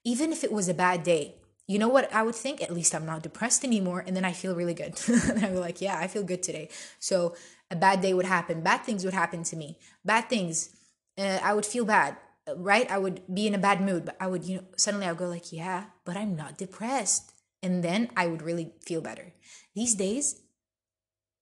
even 0.04 0.32
if 0.32 0.44
it 0.44 0.52
was 0.52 0.70
a 0.70 0.74
bad 0.74 1.04
day, 1.04 1.36
you 1.68 1.78
know 1.78 1.90
what 1.90 2.12
I 2.14 2.24
would 2.24 2.36
think? 2.36 2.62
At 2.62 2.74
least 2.74 2.96
I'm 2.96 3.06
not 3.06 3.24
depressed 3.24 3.66
anymore. 3.66 4.04
And 4.08 4.16
then 4.16 4.24
I 4.24 4.32
feel 4.32 4.56
really 4.56 4.74
good. 4.74 4.98
and 5.08 5.46
I'm 5.46 5.56
like, 5.56 5.82
yeah, 5.82 6.00
I 6.00 6.08
feel 6.08 6.24
good 6.24 6.42
today. 6.42 6.70
So 7.00 7.36
a 7.70 7.76
bad 7.76 8.00
day 8.00 8.14
would 8.14 8.26
happen. 8.26 8.62
Bad 8.62 8.84
things 8.84 9.04
would 9.04 9.14
happen 9.14 9.44
to 9.44 9.56
me. 9.58 9.78
Bad 10.06 10.30
things. 10.30 10.77
Uh, 11.18 11.40
I 11.44 11.54
would 11.54 11.66
feel 11.66 11.86
bad, 11.86 12.18
right? 12.56 12.90
I 12.92 12.98
would 12.98 13.22
be 13.34 13.48
in 13.48 13.56
a 13.56 13.60
bad 13.60 13.82
mood, 13.82 14.06
but 14.06 14.18
I 14.20 14.28
would, 14.28 14.44
you 14.44 14.58
know, 14.58 14.64
suddenly 14.76 15.08
I 15.08 15.12
would 15.12 15.20
go 15.20 15.28
like, 15.28 15.52
yeah, 15.52 15.86
but 16.06 16.16
I'm 16.16 16.36
not 16.36 16.58
depressed. 16.58 17.34
And 17.64 17.84
then 17.84 18.10
I 18.16 18.28
would 18.28 18.44
really 18.44 18.74
feel 18.86 19.02
better. 19.02 19.34
These 19.76 19.96
days, 19.96 20.42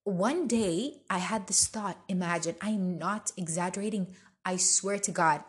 one 0.04 0.46
day 0.46 1.02
I 1.10 1.18
had 1.18 1.46
this 1.46 1.66
thought. 1.66 1.98
Imagine, 2.08 2.56
I'm 2.62 2.96
not 2.96 3.32
exaggerating. 3.36 4.14
I 4.44 4.56
swear 4.56 4.98
to 5.00 5.10
God, 5.10 5.42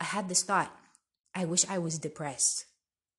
I 0.00 0.04
had 0.04 0.28
this 0.28 0.42
thought. 0.42 0.70
I 1.34 1.44
wish 1.44 1.68
I 1.68 1.78
was 1.78 1.98
depressed. 1.98 2.66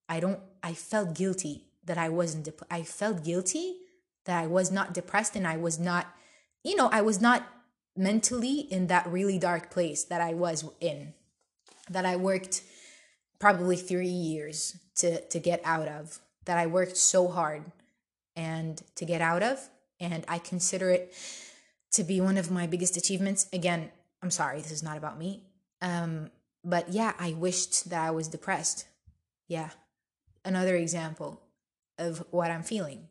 I 0.07 0.19
don't, 0.19 0.39
I 0.61 0.73
felt 0.73 1.15
guilty 1.15 1.65
that 1.83 1.97
I 1.97 2.09
wasn't, 2.09 2.45
dep- 2.45 2.67
I 2.69 2.83
felt 2.83 3.23
guilty 3.23 3.77
that 4.25 4.41
I 4.41 4.47
was 4.47 4.71
not 4.71 4.93
depressed 4.93 5.35
and 5.35 5.47
I 5.47 5.57
was 5.57 5.79
not, 5.79 6.07
you 6.63 6.75
know, 6.75 6.89
I 6.91 7.01
was 7.01 7.19
not 7.19 7.47
mentally 7.95 8.59
in 8.59 8.87
that 8.87 9.07
really 9.07 9.37
dark 9.37 9.69
place 9.69 10.03
that 10.05 10.21
I 10.21 10.33
was 10.33 10.65
in, 10.79 11.13
that 11.89 12.05
I 12.05 12.15
worked 12.15 12.63
probably 13.39 13.75
three 13.75 14.07
years 14.07 14.77
to, 14.95 15.21
to 15.27 15.39
get 15.39 15.61
out 15.63 15.87
of, 15.87 16.19
that 16.45 16.57
I 16.57 16.67
worked 16.67 16.97
so 16.97 17.27
hard 17.27 17.63
and 18.35 18.81
to 18.95 19.05
get 19.05 19.21
out 19.21 19.43
of. 19.43 19.69
And 19.99 20.25
I 20.27 20.39
consider 20.39 20.89
it 20.89 21.13
to 21.91 22.03
be 22.03 22.19
one 22.19 22.37
of 22.37 22.51
my 22.51 22.67
biggest 22.67 22.97
achievements. 22.97 23.47
Again, 23.53 23.91
I'm 24.21 24.31
sorry, 24.31 24.59
this 24.59 24.71
is 24.71 24.83
not 24.83 24.97
about 24.97 25.19
me. 25.19 25.43
Um, 25.81 26.31
but 26.63 26.89
yeah, 26.89 27.13
I 27.19 27.33
wished 27.33 27.89
that 27.89 28.03
I 28.03 28.11
was 28.11 28.27
depressed. 28.27 28.85
Yeah, 29.47 29.69
another 30.43 30.75
example 30.75 31.41
of 31.97 32.25
what 32.31 32.49
I'm 32.49 32.63
feeling. 32.63 33.07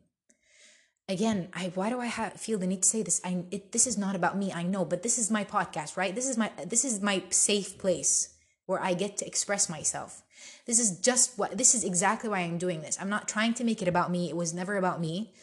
Again, 1.09 1.49
I 1.53 1.71
why 1.75 1.89
do 1.89 1.99
I 1.99 2.05
have, 2.05 2.33
feel 2.33 2.57
the 2.57 2.67
need 2.67 2.83
to 2.83 2.87
say 2.87 3.03
this? 3.03 3.19
I 3.23 3.43
it, 3.51 3.71
this 3.71 3.87
is 3.87 3.97
not 3.97 4.15
about 4.15 4.37
me. 4.37 4.53
I 4.53 4.63
know, 4.63 4.85
but 4.85 5.03
this 5.03 5.17
is 5.17 5.29
my 5.29 5.43
podcast, 5.43 5.97
right? 5.97 6.15
This 6.15 6.27
is 6.27 6.37
my 6.37 6.51
this 6.65 6.85
is 6.85 7.01
my 7.01 7.23
safe 7.29 7.77
place 7.77 8.35
where 8.65 8.81
I 8.81 8.93
get 8.93 9.17
to 9.17 9.27
express 9.27 9.69
myself. 9.69 10.23
This 10.65 10.79
is 10.79 10.99
just 10.99 11.37
what 11.37 11.57
this 11.57 11.75
is 11.75 11.83
exactly 11.83 12.29
why 12.29 12.39
I'm 12.39 12.57
doing 12.57 12.81
this. 12.81 12.97
I'm 12.99 13.09
not 13.09 13.27
trying 13.27 13.53
to 13.55 13.63
make 13.63 13.81
it 13.81 13.87
about 13.87 14.11
me. 14.11 14.29
It 14.29 14.37
was 14.37 14.53
never 14.53 14.77
about 14.77 15.01
me. 15.01 15.33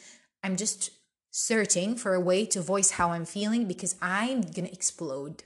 I'm 0.42 0.56
just 0.56 0.90
searching 1.30 1.94
for 1.94 2.14
a 2.14 2.20
way 2.20 2.46
to 2.46 2.60
voice 2.62 2.92
how 2.92 3.10
I'm 3.10 3.26
feeling 3.26 3.68
because 3.68 3.96
I'm 4.00 4.40
going 4.40 4.66
to 4.66 4.72
explode. 4.72 5.44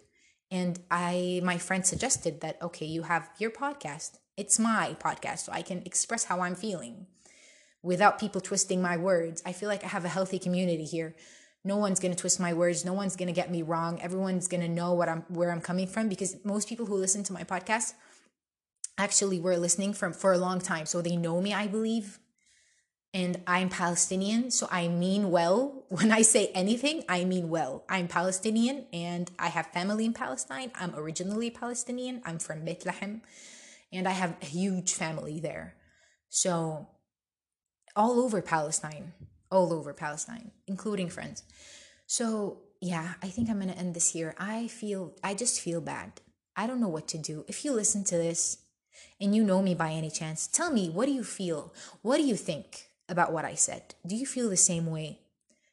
And 0.51 0.79
I 0.91 1.41
my 1.43 1.59
friend 1.59 1.85
suggested 1.85 2.41
that 2.41 2.63
okay, 2.63 2.87
you 2.87 3.03
have 3.03 3.31
your 3.39 3.51
podcast 3.51 4.19
it's 4.37 4.59
my 4.59 4.97
podcast, 5.01 5.39
so 5.41 5.53
I 5.53 5.63
can 5.63 5.83
express 5.85 6.25
how 6.25 6.41
I'm 6.41 6.55
feeling 6.55 7.07
without 7.85 8.19
people 8.19 8.41
twisting 8.41 8.83
my 8.83 8.97
words. 8.97 9.43
I 9.47 9.53
feel 9.53 9.69
like 9.69 9.85
I 9.85 9.89
have 9.89 10.05
a 10.05 10.09
healthy 10.09 10.39
community 10.39 10.85
here. 10.85 11.15
No 11.65 11.77
one's 11.77 12.01
going 12.01 12.13
to 12.13 12.21
twist 12.21 12.41
my 12.41 12.53
words. 12.53 12.85
No 12.85 12.93
one's 12.93 13.15
going 13.15 13.29
to 13.29 13.33
get 13.33 13.51
me 13.51 13.63
wrong. 13.63 14.01
Everyone's 14.01 14.49
going 14.49 14.63
to 14.63 14.69
know 14.69 14.93
what 14.95 15.09
I'm 15.09 15.25
where 15.29 15.53
I'm 15.53 15.61
coming 15.61 15.87
from 15.87 16.09
because 16.09 16.37
most 16.45 16.69
people 16.69 16.87
who 16.87 16.97
listen 16.97 17.23
to 17.25 17.33
my 17.33 17.45
podcast 17.45 17.95
actually 18.99 19.39
were 19.39 19.57
listening 19.57 19.93
from 19.93 20.13
for 20.13 20.33
a 20.33 20.39
long 20.39 20.61
time, 20.61 20.87
so 20.87 21.01
they 21.01 21.17
know 21.17 21.41
me, 21.41 21.53
I 21.53 21.67
believe. 21.67 22.19
And 23.13 23.41
I'm 23.47 23.69
Palestinian, 23.69 24.51
so 24.51 24.67
I 24.73 24.89
mean 24.89 25.31
well. 25.31 25.85
When 25.89 26.11
I 26.11 26.23
say 26.23 26.51
anything, 26.55 27.05
I 27.09 27.25
mean 27.25 27.49
well. 27.49 27.85
I'm 27.89 28.09
Palestinian 28.09 28.87
and 28.93 29.31
I 29.39 29.49
have 29.49 29.69
family 29.69 30.05
in 30.05 30.13
Palestine. 30.13 30.73
I'm 30.75 30.93
originally 30.97 31.51
Palestinian. 31.51 32.23
I'm 32.25 32.41
from 32.41 32.65
Bethlehem 32.65 33.23
and 33.93 34.09
I 34.09 34.11
have 34.11 34.37
a 34.43 34.47
huge 34.47 34.95
family 34.95 35.39
there. 35.39 35.77
So, 36.29 36.89
all 37.97 38.21
over 38.21 38.43
Palestine, 38.43 39.13
all 39.51 39.73
over 39.73 39.93
Palestine, 39.93 40.51
including 40.67 41.09
friends. 41.09 41.43
So, 42.07 42.59
yeah, 42.81 43.15
I 43.23 43.29
think 43.29 43.49
I'm 43.49 43.61
going 43.61 43.73
to 43.73 43.79
end 43.79 43.95
this 43.95 44.13
here. 44.13 44.35
I 44.39 44.69
feel, 44.69 45.15
I 45.23 45.35
just 45.35 45.61
feel 45.61 45.81
bad. 45.81 46.21
I 46.57 46.67
don't 46.67 46.81
know 46.81 46.89
what 46.89 47.09
to 47.09 47.19
do. 47.19 47.45
If 47.49 47.65
you 47.65 47.73
listen 47.73 48.05
to 48.05 48.17
this 48.17 48.59
and 49.21 49.35
you 49.35 49.43
know 49.43 49.63
me 49.63 49.75
by 49.75 49.91
any 49.91 50.11
chance, 50.11 50.47
tell 50.47 50.73
me, 50.73 50.91
what 50.91 51.07
do 51.07 51.13
you 51.13 51.25
feel? 51.25 51.73
What 52.03 52.19
do 52.19 52.25
you 52.25 52.37
think 52.37 52.91
about 53.09 53.33
what 53.33 53.45
I 53.45 53.55
said? 53.55 53.95
Do 54.07 54.17
you 54.17 54.27
feel 54.27 54.49
the 54.49 54.57
same 54.57 54.87
way? 54.87 55.21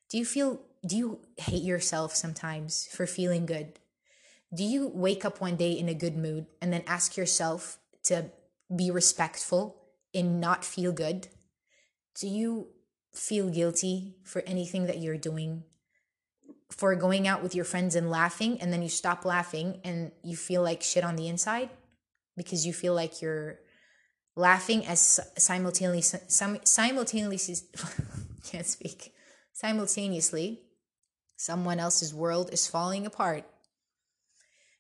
Do 0.09 0.17
you 0.17 0.25
feel, 0.25 0.61
do 0.85 0.97
you 0.97 1.19
hate 1.37 1.63
yourself 1.63 2.15
sometimes 2.15 2.87
for 2.91 3.05
feeling 3.05 3.45
good? 3.45 3.79
Do 4.53 4.63
you 4.63 4.91
wake 4.93 5.23
up 5.23 5.39
one 5.39 5.55
day 5.55 5.71
in 5.71 5.87
a 5.87 5.93
good 5.93 6.17
mood 6.17 6.45
and 6.61 6.73
then 6.73 6.83
ask 6.87 7.15
yourself, 7.15 7.77
to 8.03 8.31
be 8.75 8.89
respectful 8.89 9.77
and 10.13 10.41
not 10.41 10.65
feel 10.65 10.91
good? 10.91 11.27
Do 12.21 12.27
you 12.27 12.67
feel 13.13 13.49
guilty 13.49 14.15
for 14.23 14.43
anything 14.45 14.85
that 14.85 14.99
you're 14.99 15.17
doing? 15.17 15.63
For 16.69 16.95
going 16.95 17.27
out 17.27 17.41
with 17.41 17.55
your 17.55 17.65
friends 17.65 17.95
and 17.95 18.11
laughing, 18.11 18.61
and 18.61 18.71
then 18.71 18.83
you 18.83 18.89
stop 18.89 19.25
laughing 19.25 19.81
and 19.83 20.11
you 20.23 20.37
feel 20.37 20.61
like 20.61 20.83
shit 20.83 21.03
on 21.03 21.15
the 21.15 21.27
inside 21.27 21.71
because 22.37 22.63
you 22.65 22.73
feel 22.73 22.93
like 22.93 23.23
you're 23.23 23.59
laughing 24.35 24.85
as 24.85 25.19
simultaneously 25.35 26.19
simultaneously 26.63 27.67
can't 28.49 28.65
speak 28.65 29.11
simultaneously 29.51 30.61
someone 31.35 31.81
else's 31.81 32.13
world 32.13 32.49
is 32.53 32.65
falling 32.65 33.05
apart 33.05 33.43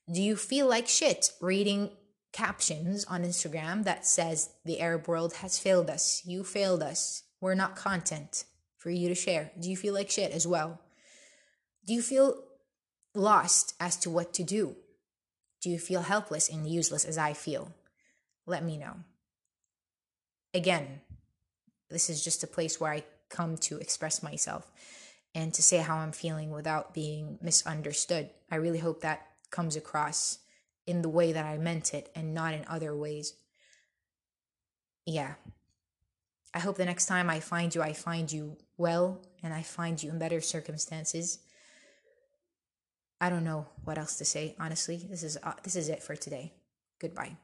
do 0.09 0.21
you 0.21 0.37
feel 0.37 0.69
like 0.69 0.87
shit 0.87 1.33
reading 1.41 1.89
captions 2.31 3.05
on 3.05 3.23
Instagram 3.23 3.83
that 3.83 4.05
says 4.05 4.53
the 4.65 4.79
Arab 4.79 5.07
world 5.07 5.33
has 5.35 5.59
failed 5.59 5.89
us. 5.89 6.21
You 6.25 6.43
failed 6.43 6.81
us. 6.81 7.23
We're 7.41 7.55
not 7.55 7.75
content 7.75 8.45
for 8.77 8.89
you 8.89 9.09
to 9.09 9.15
share. 9.15 9.51
Do 9.59 9.69
you 9.69 9.75
feel 9.75 9.93
like 9.93 10.09
shit 10.09 10.31
as 10.31 10.47
well? 10.47 10.79
Do 11.85 11.93
you 11.93 12.01
feel 12.01 12.35
lost 13.13 13.75
as 13.79 13.97
to 13.97 14.09
what 14.09 14.33
to 14.35 14.43
do? 14.43 14.75
Do 15.61 15.69
you 15.69 15.79
feel 15.79 16.03
helpless 16.03 16.49
and 16.49 16.67
useless 16.67 17.03
as 17.03 17.17
I 17.17 17.33
feel? 17.33 17.73
Let 18.45 18.63
me 18.63 18.77
know. 18.77 18.97
Again, 20.53 21.01
this 21.89 22.09
is 22.09 22.23
just 22.23 22.43
a 22.43 22.47
place 22.47 22.79
where 22.79 22.91
I 22.91 23.03
come 23.29 23.57
to 23.57 23.77
express 23.77 24.23
myself 24.23 24.71
and 25.33 25.53
to 25.53 25.63
say 25.63 25.77
how 25.77 25.97
I'm 25.97 26.11
feeling 26.11 26.51
without 26.51 26.93
being 26.93 27.39
misunderstood. 27.41 28.29
I 28.49 28.55
really 28.55 28.79
hope 28.79 29.01
that 29.01 29.27
comes 29.49 29.75
across 29.75 30.39
in 30.85 31.01
the 31.01 31.09
way 31.09 31.31
that 31.31 31.45
I 31.45 31.57
meant 31.57 31.93
it 31.93 32.11
and 32.15 32.33
not 32.33 32.53
in 32.53 32.65
other 32.67 32.95
ways. 32.95 33.33
Yeah. 35.05 35.35
I 36.53 36.59
hope 36.59 36.77
the 36.77 36.85
next 36.85 37.05
time 37.05 37.29
I 37.29 37.39
find 37.39 37.73
you, 37.73 37.81
I 37.81 37.93
find 37.93 38.31
you 38.31 38.57
well 38.77 39.21
and 39.41 39.53
I 39.53 39.61
find 39.61 40.01
you 40.01 40.09
in 40.09 40.19
better 40.19 40.41
circumstances. 40.41 41.39
I 43.21 43.29
don't 43.29 43.43
know 43.43 43.67
what 43.83 43.97
else 43.97 44.17
to 44.17 44.25
say. 44.25 44.55
Honestly, 44.59 45.05
this 45.09 45.23
is 45.23 45.37
uh, 45.43 45.53
this 45.63 45.75
is 45.75 45.89
it 45.89 46.03
for 46.03 46.15
today. 46.15 46.53
Goodbye. 46.99 47.37